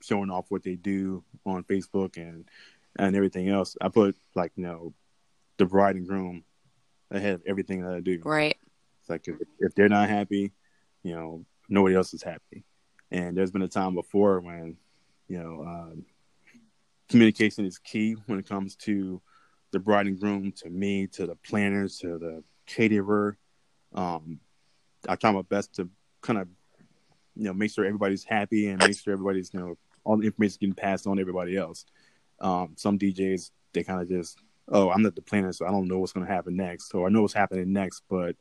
showing 0.02 0.30
off 0.30 0.50
what 0.50 0.64
they 0.64 0.76
do 0.76 1.24
on 1.46 1.64
Facebook 1.64 2.18
and 2.18 2.46
and 2.98 3.16
everything 3.16 3.50
else. 3.50 3.76
I 3.82 3.90
put 3.90 4.16
like, 4.36 4.52
you 4.56 4.64
know, 4.64 4.94
the 5.58 5.66
bride 5.66 5.96
and 5.96 6.08
groom 6.08 6.44
ahead 7.10 7.36
of 7.36 7.42
everything 7.46 7.84
that 7.84 7.94
I 7.94 8.00
do. 8.00 8.22
Right. 8.24 8.58
It's 9.02 9.10
like 9.10 9.28
if, 9.28 9.36
if 9.60 9.76
they're 9.76 9.90
not 9.90 10.10
happy, 10.10 10.52
you 11.04 11.16
know, 11.16 11.46
nobody 11.70 11.96
else 11.96 12.14
is 12.14 12.24
happy. 12.24 12.64
And 13.12 13.36
there's 13.36 13.52
been 13.52 13.62
a 13.62 13.68
time 13.68 13.96
before 13.96 14.40
when, 14.40 14.78
you 15.28 15.40
know, 15.40 15.64
um, 15.64 16.06
communication 17.10 17.66
is 17.66 17.78
key 17.78 18.16
when 18.28 18.40
it 18.40 18.48
comes 18.48 18.76
to 18.78 19.22
the 19.72 19.80
bride 19.80 20.08
and 20.08 20.20
groom, 20.20 20.52
to 20.58 20.70
me, 20.70 21.08
to 21.08 21.26
the 21.26 21.36
planners, 21.36 21.98
to 22.00 22.18
the 22.18 22.44
caterer. 22.66 23.38
Um, 23.94 24.40
I 25.08 25.16
try 25.16 25.32
my 25.32 25.42
best 25.42 25.76
to 25.76 25.90
kind 26.22 26.40
of, 26.40 26.48
you 27.36 27.46
know, 27.46 27.54
make 27.54 27.72
sure 27.72 27.86
everybody's 27.86 28.24
happy 28.24 28.68
and 28.68 28.80
make 28.80 28.98
sure 28.98 29.14
everybody's, 29.14 29.54
you 29.54 29.60
know, 29.60 29.78
all 30.04 30.18
the 30.18 30.26
information 30.26 30.58
getting 30.60 30.76
passed 30.76 31.08
on 31.08 31.18
to 31.18 31.22
everybody 31.22 31.58
else. 31.58 31.86
Um, 32.42 32.74
some 32.76 33.00
DJs, 33.00 33.52
they 33.74 33.84
kind 33.84 34.02
of 34.02 34.10
just, 34.10 34.38
oh, 34.68 34.90
I'm 34.90 35.02
not 35.02 35.16
the 35.16 35.22
planner, 35.22 35.54
so 35.54 35.66
I 35.66 35.72
don't 35.72 35.88
know 35.88 36.00
what's 36.00 36.12
going 36.12 36.26
to 36.26 36.32
happen 36.32 36.58
next, 36.58 36.94
or 36.94 37.08
I 37.08 37.10
know 37.10 37.22
what's 37.22 37.34
happening 37.34 37.72
next, 37.72 38.04
but 38.10 38.36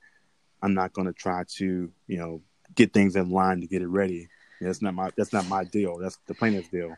I'm 0.62 0.74
not 0.74 0.92
going 0.92 1.06
to 1.06 1.12
try 1.12 1.44
to, 1.56 1.92
you 2.06 2.18
know, 2.18 2.42
get 2.74 2.92
things 2.92 3.16
in 3.16 3.30
line 3.30 3.60
to 3.60 3.66
get 3.66 3.82
it 3.82 3.88
ready. 3.88 4.28
That's 4.60 4.82
not 4.82 4.94
my 4.94 5.10
that's 5.16 5.32
not 5.32 5.46
my 5.48 5.64
deal. 5.64 5.96
That's 5.98 6.18
the 6.26 6.34
planner's 6.34 6.68
deal. 6.68 6.94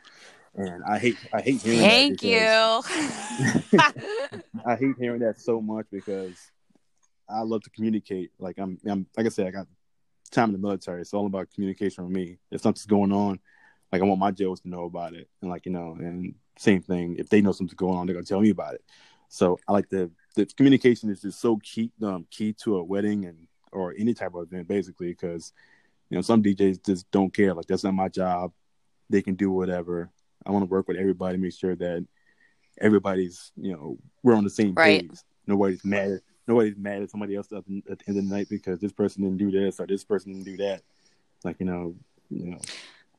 And 0.54 0.82
I 0.84 0.98
hate 0.98 1.16
I 1.32 1.40
hate 1.40 1.62
hearing 1.62 1.80
Thank 1.80 2.20
that 2.20 2.26
you. 2.26 3.80
I 4.66 4.76
hate 4.76 4.96
hearing 4.98 5.20
that 5.20 5.40
so 5.40 5.60
much 5.60 5.86
because 5.90 6.50
I 7.28 7.40
love 7.42 7.62
to 7.62 7.70
communicate. 7.70 8.32
Like 8.38 8.58
I'm, 8.58 8.78
I'm 8.86 9.06
like 9.16 9.26
I 9.26 9.28
said, 9.28 9.46
I 9.46 9.50
got 9.50 9.66
time 10.30 10.48
in 10.48 10.52
the 10.52 10.58
military. 10.58 11.00
It's 11.00 11.14
all 11.14 11.26
about 11.26 11.52
communication 11.54 12.04
with 12.04 12.12
me. 12.12 12.38
If 12.50 12.60
something's 12.60 12.86
going 12.86 13.12
on, 13.12 13.38
like 13.92 14.02
I 14.02 14.04
want 14.04 14.20
my 14.20 14.30
jails 14.30 14.60
to 14.62 14.68
know 14.68 14.84
about 14.84 15.14
it, 15.14 15.28
and 15.40 15.50
like 15.50 15.64
you 15.64 15.72
know, 15.72 15.96
and 15.98 16.34
same 16.58 16.82
thing. 16.82 17.16
If 17.18 17.28
they 17.28 17.40
know 17.40 17.52
something's 17.52 17.74
going 17.76 17.96
on, 17.98 18.06
they're 18.06 18.14
gonna 18.14 18.26
tell 18.26 18.40
me 18.40 18.50
about 18.50 18.74
it. 18.74 18.84
So 19.28 19.58
I 19.66 19.72
like 19.72 19.88
the 19.88 20.10
the 20.34 20.46
communication 20.46 21.10
is 21.10 21.22
just 21.22 21.40
so 21.40 21.58
key 21.62 21.90
um, 22.02 22.26
key 22.30 22.52
to 22.62 22.76
a 22.76 22.82
wedding 22.84 23.24
and 23.26 23.46
or 23.72 23.94
any 23.98 24.12
type 24.14 24.34
of 24.34 24.42
event 24.42 24.68
basically 24.68 25.08
because 25.08 25.52
you 26.10 26.16
know 26.16 26.22
some 26.22 26.42
DJs 26.42 26.84
just 26.84 27.10
don't 27.10 27.32
care. 27.32 27.54
Like 27.54 27.66
that's 27.66 27.84
not 27.84 27.94
my 27.94 28.08
job. 28.08 28.52
They 29.10 29.22
can 29.22 29.34
do 29.34 29.50
whatever. 29.50 30.10
I 30.44 30.50
want 30.50 30.62
to 30.64 30.70
work 30.70 30.88
with 30.88 30.96
everybody, 30.96 31.38
make 31.38 31.54
sure 31.54 31.76
that 31.76 32.04
everybody's 32.80 33.52
you 33.56 33.72
know 33.72 33.98
we're 34.22 34.34
on 34.34 34.44
the 34.44 34.50
same 34.50 34.74
Right. 34.74 35.08
page. 35.08 35.18
Nobody's 35.46 35.84
mad. 35.84 36.20
Nobody's 36.46 36.76
mad 36.76 37.02
at 37.02 37.10
somebody 37.10 37.36
else 37.36 37.46
at 37.52 37.64
the, 37.66 37.82
at 37.90 37.98
the 38.00 38.04
end 38.08 38.18
of 38.18 38.28
the 38.28 38.34
night 38.34 38.48
because 38.48 38.80
this 38.80 38.92
person 38.92 39.22
didn't 39.22 39.38
do 39.38 39.50
this 39.50 39.78
or 39.80 39.86
this 39.86 40.04
person 40.04 40.32
didn't 40.32 40.44
do 40.44 40.56
that. 40.58 40.82
Like 41.44 41.56
you 41.60 41.66
know, 41.66 41.94
you 42.30 42.50
know, 42.50 42.58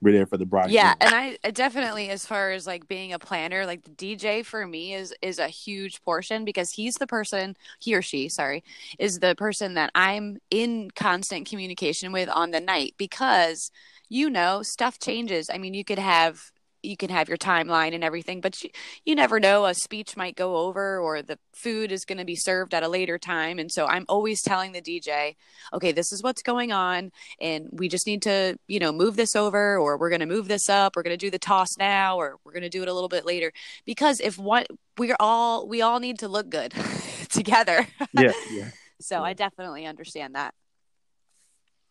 we're 0.03 0.13
there 0.13 0.25
for 0.27 0.37
the 0.37 0.45
bride. 0.45 0.71
yeah 0.71 0.93
and 1.01 1.13
I, 1.15 1.37
I 1.43 1.51
definitely 1.51 2.09
as 2.09 2.25
far 2.25 2.51
as 2.51 2.67
like 2.67 2.87
being 2.87 3.13
a 3.13 3.19
planner 3.19 3.65
like 3.65 3.83
the 3.83 3.91
dj 3.91 4.45
for 4.45 4.67
me 4.67 4.93
is 4.93 5.13
is 5.21 5.39
a 5.39 5.49
huge 5.49 6.01
portion 6.03 6.45
because 6.45 6.71
he's 6.71 6.95
the 6.95 7.07
person 7.07 7.57
he 7.79 7.95
or 7.95 8.01
she 8.01 8.29
sorry 8.29 8.63
is 8.99 9.19
the 9.19 9.35
person 9.35 9.75
that 9.75 9.91
i'm 9.95 10.39
in 10.51 10.91
constant 10.95 11.47
communication 11.49 12.13
with 12.13 12.29
on 12.29 12.51
the 12.51 12.61
night 12.61 12.95
because 12.97 13.71
you 14.09 14.29
know 14.29 14.63
stuff 14.63 14.99
changes 14.99 15.49
i 15.53 15.57
mean 15.59 15.73
you 15.75 15.85
could 15.85 15.99
have 15.99 16.52
you 16.83 16.97
can 16.97 17.09
have 17.09 17.27
your 17.27 17.37
timeline 17.37 17.93
and 17.93 18.03
everything 18.03 18.41
but 18.41 18.61
you, 18.63 18.69
you 19.05 19.15
never 19.15 19.39
know 19.39 19.65
a 19.65 19.73
speech 19.73 20.15
might 20.17 20.35
go 20.35 20.57
over 20.57 20.99
or 20.99 21.21
the 21.21 21.37
food 21.53 21.91
is 21.91 22.05
going 22.05 22.17
to 22.17 22.25
be 22.25 22.35
served 22.35 22.73
at 22.73 22.83
a 22.83 22.87
later 22.87 23.17
time 23.17 23.59
and 23.59 23.71
so 23.71 23.85
i'm 23.85 24.05
always 24.09 24.41
telling 24.41 24.71
the 24.71 24.81
dj 24.81 25.35
okay 25.73 25.91
this 25.91 26.11
is 26.11 26.21
what's 26.21 26.41
going 26.41 26.71
on 26.71 27.11
and 27.39 27.69
we 27.71 27.87
just 27.87 28.05
need 28.05 28.21
to 28.21 28.57
you 28.67 28.79
know 28.79 28.91
move 28.91 29.15
this 29.15 29.35
over 29.35 29.77
or 29.77 29.97
we're 29.97 30.09
going 30.09 30.19
to 30.19 30.25
move 30.25 30.47
this 30.47 30.69
up 30.69 30.95
we're 30.95 31.03
going 31.03 31.17
to 31.17 31.25
do 31.25 31.31
the 31.31 31.39
toss 31.39 31.77
now 31.77 32.17
or 32.17 32.37
we're 32.43 32.53
going 32.53 32.63
to 32.63 32.69
do 32.69 32.81
it 32.81 32.87
a 32.87 32.93
little 32.93 33.09
bit 33.09 33.25
later 33.25 33.51
because 33.85 34.19
if 34.19 34.37
one 34.37 34.65
we're 34.97 35.15
all 35.19 35.67
we 35.67 35.81
all 35.81 35.99
need 35.99 36.19
to 36.19 36.27
look 36.27 36.49
good 36.49 36.73
together 37.29 37.87
yeah, 38.13 38.31
yeah. 38.51 38.69
so 38.99 39.23
i 39.23 39.33
definitely 39.33 39.85
understand 39.85 40.35
that 40.35 40.53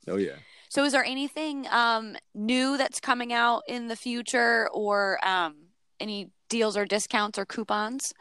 Oh 0.08 0.16
yeah. 0.16 0.36
So 0.72 0.84
is 0.84 0.92
there 0.92 1.04
anything 1.04 1.66
um 1.70 2.16
new 2.34 2.78
that's 2.78 2.98
coming 2.98 3.30
out 3.30 3.62
in 3.68 3.88
the 3.88 3.96
future 3.96 4.70
or 4.72 5.18
um 5.22 5.54
any 6.00 6.30
deals 6.48 6.76
or 6.76 6.86
discounts 6.86 7.38
or 7.38 7.44
coupons 7.44 8.14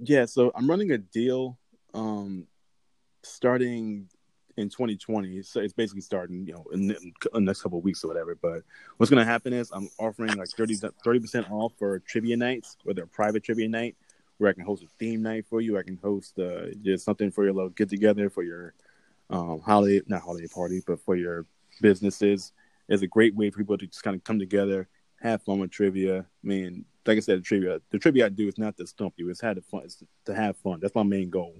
Yeah, 0.00 0.26
so 0.26 0.50
I'm 0.56 0.68
running 0.68 0.90
a 0.90 0.98
deal 0.98 1.56
um 1.94 2.48
starting 3.22 4.08
in 4.56 4.68
2020. 4.68 5.42
So 5.42 5.60
it's 5.60 5.72
basically 5.72 6.00
starting, 6.00 6.44
you 6.44 6.52
know, 6.52 6.64
in 6.72 6.88
the, 6.88 7.40
next 7.40 7.62
couple 7.62 7.80
weeks 7.80 8.02
or 8.02 8.08
whatever. 8.08 8.34
But 8.34 8.62
what's 8.96 9.08
going 9.08 9.24
to 9.24 9.30
happen 9.30 9.52
is 9.52 9.70
I'm 9.72 9.88
offering 9.98 10.36
like 10.36 10.48
30 10.48 11.20
percent 11.20 11.50
off 11.50 11.72
for 11.78 12.00
trivia 12.00 12.36
nights, 12.36 12.76
whether 12.82 13.04
a 13.04 13.06
private 13.06 13.44
trivia 13.44 13.68
night 13.68 13.96
where 14.38 14.50
I 14.50 14.52
can 14.52 14.64
host 14.64 14.82
a 14.82 14.88
theme 14.98 15.22
night 15.22 15.46
for 15.48 15.60
you. 15.60 15.78
I 15.78 15.82
can 15.82 15.98
host 16.02 16.38
uh, 16.38 16.66
just 16.82 17.04
something 17.04 17.30
for 17.30 17.44
your 17.44 17.52
little 17.52 17.70
get 17.70 17.88
together 17.88 18.28
for 18.30 18.42
your 18.42 18.74
um, 19.30 19.60
holiday, 19.60 20.00
not 20.06 20.22
holiday 20.22 20.48
party, 20.48 20.82
but 20.86 21.00
for 21.00 21.16
your 21.16 21.46
businesses. 21.80 22.52
It's 22.88 23.02
a 23.02 23.06
great 23.06 23.34
way 23.34 23.50
for 23.50 23.58
people 23.58 23.78
to 23.78 23.86
just 23.86 24.02
kind 24.02 24.16
of 24.16 24.24
come 24.24 24.38
together, 24.38 24.88
have 25.20 25.42
fun 25.42 25.58
with 25.58 25.70
trivia. 25.70 26.20
I 26.20 26.46
mean, 26.46 26.84
like 27.06 27.18
I 27.18 27.20
said, 27.20 27.38
the 27.38 27.42
trivia, 27.42 27.80
the 27.90 27.98
trivia 27.98 28.26
I 28.26 28.28
do 28.30 28.48
is 28.48 28.58
not 28.58 28.76
to 28.78 28.86
stump 28.86 29.14
you; 29.16 29.28
it's 29.30 29.40
had 29.40 29.56
to 29.56 29.62
fun, 29.62 29.82
it's 29.84 30.02
to 30.24 30.34
have 30.34 30.56
fun. 30.56 30.80
That's 30.80 30.94
my 30.94 31.02
main 31.02 31.30
goal. 31.30 31.54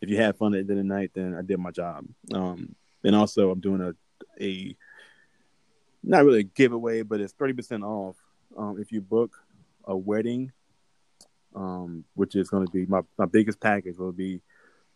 If 0.00 0.08
you 0.08 0.16
have 0.18 0.36
fun 0.36 0.54
at 0.54 0.54
the 0.54 0.58
end 0.60 0.70
of 0.70 0.76
the 0.76 0.82
night, 0.84 1.10
then 1.14 1.34
I 1.34 1.42
did 1.42 1.58
my 1.58 1.70
job. 1.70 2.04
Um, 2.32 2.74
and 3.04 3.14
also, 3.14 3.50
I'm 3.50 3.60
doing 3.60 3.80
a 3.80 3.94
a 4.42 4.76
not 6.02 6.24
really 6.24 6.40
a 6.40 6.44
giveaway, 6.44 7.02
but 7.02 7.20
it's 7.20 7.32
thirty 7.32 7.52
percent 7.52 7.84
off 7.84 8.16
um, 8.56 8.78
if 8.80 8.92
you 8.92 9.00
book 9.00 9.36
a 9.84 9.96
wedding, 9.96 10.52
um, 11.54 12.04
which 12.14 12.34
is 12.34 12.48
going 12.48 12.66
to 12.66 12.72
be 12.72 12.86
my 12.86 13.02
my 13.18 13.26
biggest 13.26 13.60
package 13.60 13.98
will 13.98 14.12
be 14.12 14.40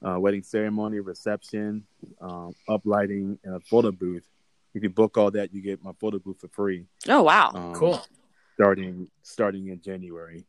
uh, 0.05 0.19
wedding 0.19 0.43
ceremony, 0.43 1.01
reception, 1.01 1.85
um, 2.21 2.53
uplighting, 2.69 3.39
and 3.45 3.55
a 3.57 3.61
photo 3.61 3.91
booth. 3.93 4.27
If 4.75 4.83
you 4.83 4.91
book 4.91 5.17
all 5.17 5.31
that, 5.31 5.55
you 5.55 5.63
get 5.63 5.83
my 5.83 5.93
photo 6.01 6.19
booth 6.19 6.41
for 6.41 6.49
free. 6.49 6.85
oh 7.09 7.23
wow 7.23 7.51
Um, 7.55 7.75
Cool. 7.75 8.05
Starting 8.55 9.09
starting 9.23 9.69
in 9.69 9.81
January, 9.83 10.47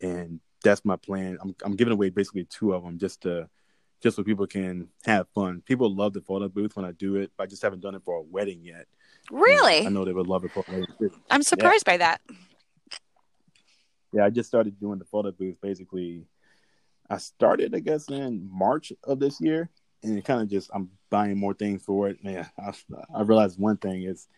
and 0.00 0.40
that's 0.64 0.84
my 0.84 0.96
plan. 0.96 1.38
I'm 1.40 1.54
I'm 1.64 1.76
giving 1.76 1.92
away 1.92 2.10
basically 2.10 2.44
two 2.44 2.72
of 2.72 2.82
them 2.82 2.98
just 2.98 3.20
to 3.22 3.48
just 4.02 4.16
so 4.16 4.22
people 4.24 4.46
can 4.48 4.88
have 5.04 5.26
fun. 5.34 5.62
People 5.64 5.94
love 5.94 6.12
the 6.12 6.20
photo 6.20 6.48
booth 6.48 6.76
when 6.76 6.84
I 6.84 6.92
do 6.92 7.16
it, 7.16 7.30
but 7.36 7.44
I 7.44 7.46
just 7.46 7.62
haven't 7.62 7.80
done 7.82 7.94
it 7.94 8.02
for 8.04 8.16
a 8.16 8.22
wedding 8.22 8.60
yet. 8.64 8.86
really 9.30 9.86
I 9.86 9.90
know 9.90 10.04
they 10.04 10.12
would 10.12 10.26
love 10.26 10.44
it 10.44 10.50
for 10.52 10.64
a 10.68 10.72
wedding. 10.72 11.10
i'm 11.30 11.42
surprised 11.42 11.84
by 11.84 11.96
that 11.96 12.20
Yeah, 14.12 14.24
I 14.24 14.30
just 14.30 14.48
started 14.48 14.78
doing 14.80 14.98
the 14.98 15.04
photo 15.04 15.30
booth 15.32 15.56
basically. 15.60 16.24
I 17.08 17.18
started, 17.18 17.74
I 17.74 17.80
guess, 17.80 18.08
in 18.08 18.48
March 18.50 18.92
of 19.04 19.20
this 19.20 19.40
year, 19.40 19.68
and 20.02 20.18
it 20.18 20.24
kind 20.24 20.40
of 20.42 20.48
just 20.48 20.70
I'm 20.74 20.90
buying 21.10 21.38
more 21.38 21.54
things 21.54 21.82
for 21.82 22.08
it. 22.08 22.22
Man, 22.24 22.48
I, 22.58 22.72
I 23.14 23.22
realized 23.22 23.58
one 23.58 23.76
thing 23.76 24.02
is 24.02 24.28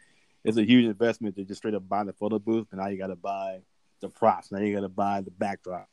it's 0.44 0.56
a 0.56 0.64
huge 0.64 0.84
investment 0.84 1.36
to 1.36 1.44
just 1.44 1.58
straight 1.58 1.74
up 1.74 1.88
buy 1.88 2.04
the 2.04 2.12
photo 2.12 2.38
booth, 2.38 2.68
and 2.70 2.80
now 2.80 2.88
you 2.88 2.98
got 2.98 3.08
to 3.08 3.16
buy 3.16 3.60
the 4.00 4.08
props. 4.08 4.52
Now 4.52 4.58
you 4.60 4.74
got 4.74 4.82
to 4.82 4.88
buy 4.88 5.20
the 5.22 5.30
backdrop, 5.30 5.88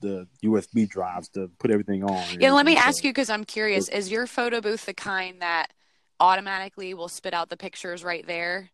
the 0.00 0.26
USB 0.44 0.88
drives 0.88 1.28
to 1.30 1.50
put 1.58 1.70
everything 1.70 2.04
on. 2.04 2.40
Yeah, 2.40 2.52
let 2.52 2.66
me 2.66 2.76
ask 2.76 3.04
you 3.04 3.10
because 3.10 3.30
I'm 3.30 3.44
curious. 3.44 3.88
Is 3.88 4.10
your 4.10 4.26
photo 4.26 4.60
booth 4.60 4.86
the 4.86 4.94
kind 4.94 5.42
that 5.42 5.72
automatically 6.18 6.94
will 6.94 7.08
spit 7.08 7.34
out 7.34 7.50
the 7.50 7.56
pictures 7.56 8.02
right 8.02 8.26
there? 8.26 8.70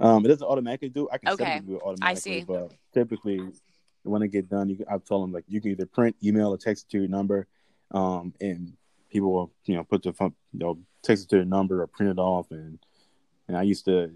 Um, 0.00 0.24
it 0.24 0.28
doesn't 0.28 0.46
automatically 0.46 0.88
do. 0.88 1.08
I 1.12 1.18
can 1.18 1.28
set 1.36 1.40
Okay, 1.40 1.56
it 1.56 1.60
to 1.60 1.66
do 1.66 1.76
it 1.76 1.82
automatically, 1.82 2.40
see. 2.40 2.44
but 2.44 2.72
typically 2.92 3.52
when 4.02 4.22
I 4.22 4.26
get 4.26 4.48
done, 4.48 4.68
you 4.68 4.76
can, 4.76 4.86
I 4.90 4.98
tell 4.98 5.20
them 5.20 5.32
like 5.32 5.44
you 5.48 5.60
can 5.60 5.70
either 5.72 5.86
print, 5.86 6.16
email, 6.22 6.48
or 6.48 6.58
text 6.58 6.86
it 6.86 6.92
to 6.92 6.98
your 6.98 7.08
number, 7.08 7.46
um, 7.92 8.34
and 8.40 8.74
people 9.10 9.32
will 9.32 9.52
you 9.64 9.76
know 9.76 9.84
put 9.84 10.02
the 10.02 10.12
phone, 10.12 10.34
you 10.52 10.60
know 10.60 10.78
text 11.02 11.24
it 11.24 11.28
to 11.30 11.36
their 11.36 11.44
number 11.44 11.82
or 11.82 11.86
print 11.86 12.10
it 12.10 12.18
off, 12.18 12.50
and 12.50 12.78
and 13.48 13.56
I 13.56 13.62
used 13.62 13.84
to 13.86 14.12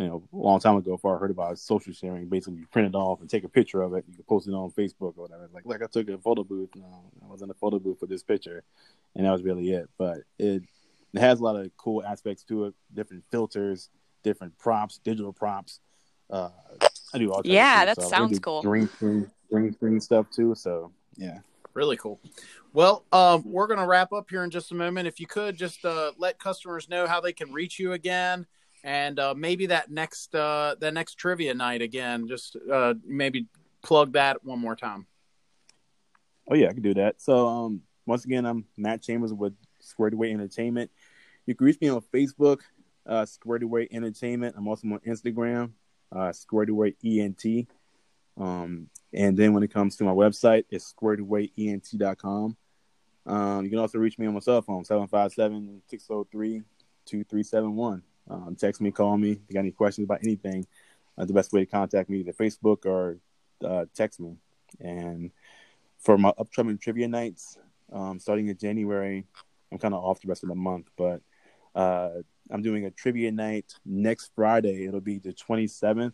you 0.00 0.06
know, 0.06 0.22
a 0.32 0.36
long 0.36 0.60
time 0.60 0.76
ago, 0.76 0.92
before 0.92 1.14
I 1.14 1.18
heard 1.18 1.30
about 1.30 1.58
social 1.58 1.92
sharing, 1.92 2.26
basically 2.26 2.60
you 2.60 2.66
print 2.66 2.88
it 2.88 2.94
off 2.96 3.20
and 3.20 3.28
take 3.28 3.44
a 3.44 3.48
picture 3.48 3.82
of 3.82 3.92
it. 3.92 4.04
You 4.08 4.14
can 4.14 4.24
post 4.24 4.48
it 4.48 4.52
on 4.52 4.70
Facebook 4.70 5.12
or 5.18 5.28
whatever. 5.28 5.50
Like, 5.52 5.66
like 5.66 5.82
I 5.82 5.86
took 5.86 6.08
a 6.08 6.16
photo 6.16 6.42
booth. 6.42 6.70
I 6.76 7.26
was 7.26 7.42
in 7.42 7.50
a 7.50 7.54
photo 7.54 7.78
booth 7.78 8.00
for 8.00 8.06
this 8.06 8.22
picture, 8.22 8.64
and 9.14 9.26
that 9.26 9.30
was 9.30 9.42
really 9.42 9.70
it. 9.72 9.90
But 9.98 10.18
it, 10.38 10.62
it 11.12 11.20
has 11.20 11.40
a 11.40 11.42
lot 11.42 11.56
of 11.56 11.70
cool 11.76 12.02
aspects 12.02 12.44
to 12.44 12.66
it. 12.66 12.74
Different 12.94 13.24
filters, 13.30 13.90
different 14.22 14.56
props, 14.58 14.98
digital 15.04 15.34
props. 15.34 15.80
Uh, 16.30 16.48
I 17.12 17.18
do 17.18 17.32
all. 17.32 17.42
Yeah, 17.44 17.84
that 17.84 18.00
sounds 18.02 18.38
cool. 18.38 18.62
Green 18.62 18.88
screen, 18.88 19.30
green 19.50 19.72
screen 19.72 20.00
stuff 20.00 20.26
too. 20.30 20.54
So 20.54 20.92
yeah, 21.16 21.38
really 21.74 21.96
cool. 21.96 22.20
Well, 22.72 23.04
um, 23.12 23.42
we're 23.44 23.66
going 23.66 23.80
to 23.80 23.86
wrap 23.86 24.12
up 24.12 24.30
here 24.30 24.44
in 24.44 24.50
just 24.50 24.70
a 24.70 24.74
moment. 24.74 25.08
If 25.08 25.18
you 25.18 25.26
could 25.26 25.56
just 25.56 25.84
uh, 25.84 26.12
let 26.18 26.38
customers 26.38 26.88
know 26.88 27.06
how 27.06 27.20
they 27.20 27.32
can 27.32 27.52
reach 27.52 27.78
you 27.78 27.92
again 27.92 28.46
and 28.84 29.18
uh, 29.18 29.34
maybe 29.36 29.66
that 29.66 29.90
next 29.90 30.34
uh, 30.34 30.74
that 30.80 30.94
next 30.94 31.14
trivia 31.14 31.54
night 31.54 31.82
again. 31.82 32.28
Just 32.28 32.56
uh, 32.72 32.94
maybe 33.04 33.46
plug 33.82 34.12
that 34.12 34.44
one 34.44 34.58
more 34.58 34.76
time. 34.76 35.06
Oh 36.50 36.54
yeah, 36.54 36.68
I 36.68 36.72
can 36.72 36.82
do 36.82 36.94
that. 36.94 37.20
So 37.20 37.46
um, 37.46 37.82
once 38.06 38.24
again, 38.24 38.46
I'm 38.46 38.64
Matt 38.76 39.02
Chambers 39.02 39.32
with 39.32 39.54
Squared 39.80 40.14
Away 40.14 40.32
Entertainment. 40.32 40.90
You 41.46 41.54
can 41.54 41.66
reach 41.66 41.80
me 41.80 41.88
on 41.88 42.00
Facebook, 42.12 42.60
uh, 43.06 43.26
Squared 43.26 43.62
Away 43.62 43.88
Entertainment. 43.90 44.54
I'm 44.56 44.68
also 44.68 44.88
on 44.88 45.00
Instagram, 45.06 45.72
uh, 46.12 46.32
Squared 46.32 46.70
Away 46.70 46.94
ENT. 47.04 47.66
Um, 48.38 48.88
and 49.12 49.36
then 49.36 49.52
when 49.52 49.62
it 49.62 49.72
comes 49.72 49.96
to 49.96 50.04
my 50.04 50.12
website, 50.12 50.64
it's 50.70 50.92
squaredawayent.com. 50.92 52.56
Um, 53.26 53.64
you 53.64 53.70
can 53.70 53.78
also 53.78 53.98
reach 53.98 54.18
me 54.18 54.26
on 54.26 54.34
my 54.34 54.40
cell 54.40 54.62
phone, 54.62 54.84
757 54.84 55.82
603 55.86 56.62
2371. 57.06 58.02
Um, 58.28 58.56
text 58.56 58.80
me, 58.80 58.90
call 58.90 59.18
me. 59.18 59.32
If 59.32 59.38
you 59.48 59.54
got 59.54 59.60
any 59.60 59.72
questions 59.72 60.04
about 60.04 60.20
anything, 60.22 60.66
uh, 61.18 61.24
the 61.24 61.32
best 61.32 61.52
way 61.52 61.60
to 61.60 61.66
contact 61.66 62.08
me 62.08 62.18
either 62.20 62.32
Facebook 62.32 62.86
or 62.86 63.18
uh, 63.64 63.86
text 63.94 64.20
me. 64.20 64.36
And 64.80 65.30
for 65.98 66.16
my 66.16 66.32
upcoming 66.38 66.78
trivia 66.78 67.08
nights, 67.08 67.58
um, 67.92 68.18
starting 68.18 68.48
in 68.48 68.56
January, 68.56 69.26
I'm 69.70 69.78
kind 69.78 69.94
of 69.94 70.02
off 70.02 70.20
the 70.20 70.28
rest 70.28 70.42
of 70.44 70.48
the 70.48 70.54
month, 70.54 70.88
but 70.96 71.20
uh, 71.74 72.22
I'm 72.50 72.62
doing 72.62 72.86
a 72.86 72.90
trivia 72.90 73.30
night 73.30 73.74
next 73.84 74.32
Friday. 74.34 74.86
It'll 74.86 75.00
be 75.00 75.18
the 75.18 75.32
27th 75.32 76.12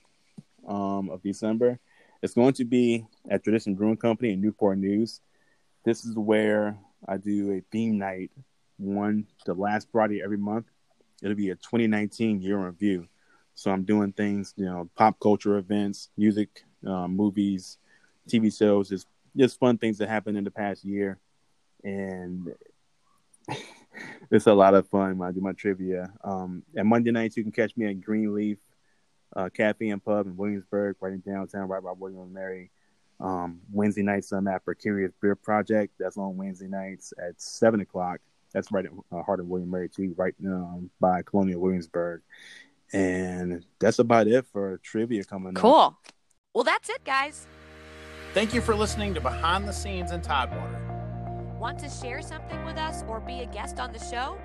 um, 0.67 1.11
of 1.11 1.23
December. 1.23 1.79
It's 2.23 2.35
going 2.35 2.55
to 2.55 2.65
be 2.65 3.07
at 3.31 3.45
Tradition 3.45 3.75
Brewing 3.75 3.97
Company 3.97 4.33
in 4.33 4.41
Newport 4.41 4.79
News. 4.79 5.21
This 5.85 6.05
is 6.05 6.17
where 6.17 6.79
I 7.07 7.17
do 7.17 7.53
a 7.53 7.63
theme 7.71 7.99
night, 7.99 8.31
one 8.77 9.27
the 9.45 9.55
last 9.55 9.89
Friday 9.93 10.23
every 10.23 10.39
month 10.39 10.67
it'll 11.23 11.37
be 11.37 11.51
a 11.51 11.57
2019 11.57 12.41
year 12.41 12.59
in 12.59 12.65
review. 12.65 13.09
So 13.55 13.71
I'm 13.71 13.85
doing 13.85 14.13
things, 14.13 14.53
you 14.57 14.67
know, 14.67 14.89
pop 14.97 15.19
culture 15.21 15.57
events, 15.57 16.11
music, 16.17 16.65
uh, 16.87 17.09
movies, 17.09 17.79
TV 18.29 18.57
shows, 18.57 18.89
just 18.89 19.07
just 19.37 19.59
fun 19.59 19.77
things 19.79 19.99
that 19.99 20.09
happened 20.09 20.37
in 20.39 20.45
the 20.45 20.51
past 20.51 20.85
year, 20.85 21.19
and 21.85 22.55
it's 24.31 24.47
a 24.47 24.55
lot 24.55 24.75
of 24.75 24.89
fun 24.89 25.19
when 25.19 25.29
I 25.29 25.33
do 25.33 25.41
my 25.41 25.53
trivia. 25.53 26.13
Um, 26.25 26.63
and 26.75 26.89
Monday 26.89 27.11
nights 27.11 27.37
you 27.37 27.43
can 27.43 27.53
catch 27.53 27.77
me 27.77 27.87
at 27.87 28.01
Greenleafe 28.01 28.59
uh, 29.35 29.49
Cafe 29.51 29.89
and 29.89 30.05
Pub 30.05 30.27
in 30.27 30.37
Williamsburg, 30.37 30.97
right 31.01 31.13
in 31.13 31.21
downtown, 31.21 31.69
right 31.69 31.83
by 31.83 31.93
William 31.93 32.21
and 32.21 32.33
Mary. 32.33 32.71
Um, 33.19 33.61
Wednesday 33.73 34.03
nights 34.03 34.33
I'm 34.33 34.47
at 34.49 34.65
Precarious 34.65 35.13
Beer 35.21 35.35
Project. 35.35 35.95
That's 35.99 36.17
on 36.17 36.37
Wednesday 36.37 36.69
nights 36.69 37.13
at 37.23 37.41
seven 37.41 37.81
o'clock. 37.81 38.21
That's 38.53 38.71
right 38.71 38.87
at 38.87 38.93
uh, 39.13 39.23
Heart 39.23 39.41
of 39.41 39.47
William 39.47 39.71
Mary 39.71 39.89
too, 39.89 40.15
right 40.17 40.35
um, 40.47 40.91
by 41.01 41.23
Colonial 41.23 41.61
Williamsburg. 41.61 42.23
And 42.93 43.65
that's 43.79 43.99
about 43.99 44.29
it 44.29 44.47
for 44.53 44.79
trivia 44.83 45.25
coming 45.25 45.55
cool. 45.55 45.75
up. 45.75 45.93
Cool. 45.93 46.13
Well, 46.55 46.65
that's 46.65 46.89
it, 46.89 47.05
guys. 47.05 47.47
Thank 48.33 48.55
you 48.55 48.61
for 48.61 48.75
listening 48.75 49.15
to 49.15 49.21
Behind 49.21 49.67
the 49.67 49.73
Scenes 49.73 50.13
in 50.13 50.23
Tidewater. 50.23 50.86
Want 51.59 51.79
to 51.81 51.89
share 51.89 52.23
something 52.23 52.65
with 52.65 52.77
us 52.77 53.03
or 53.09 53.21
be 53.21 53.41
a 53.41 53.47
guest 53.47 53.81
on 53.81 53.93
the 53.93 53.99
show? 53.99 54.39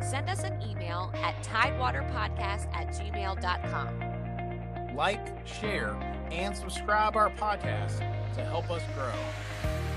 Send 0.00 0.28
us 0.28 0.44
an 0.44 0.60
email 0.62 1.10
at 1.16 1.34
tidewaterpodcast 1.42 2.68
at 2.74 2.88
gmail.com. 2.88 4.94
Like, 4.94 5.26
share, 5.46 5.96
and 6.30 6.56
subscribe 6.56 7.16
our 7.16 7.30
podcast 7.30 7.98
to 8.34 8.44
help 8.44 8.70
us 8.70 8.82
grow 8.94 9.12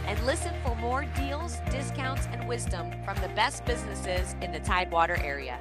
and 0.08 0.20
listen 0.26 0.54
for 0.64 0.76
more 0.76 1.06
deals, 1.16 1.58
discounts, 1.70 2.28
and 2.32 2.48
wisdom 2.48 2.92
from 3.06 3.16
the 3.22 3.30
best 3.30 3.64
businesses 3.66 4.36
in 4.42 4.52
the 4.52 4.60
Tidewater 4.60 5.18
area. 5.24 5.60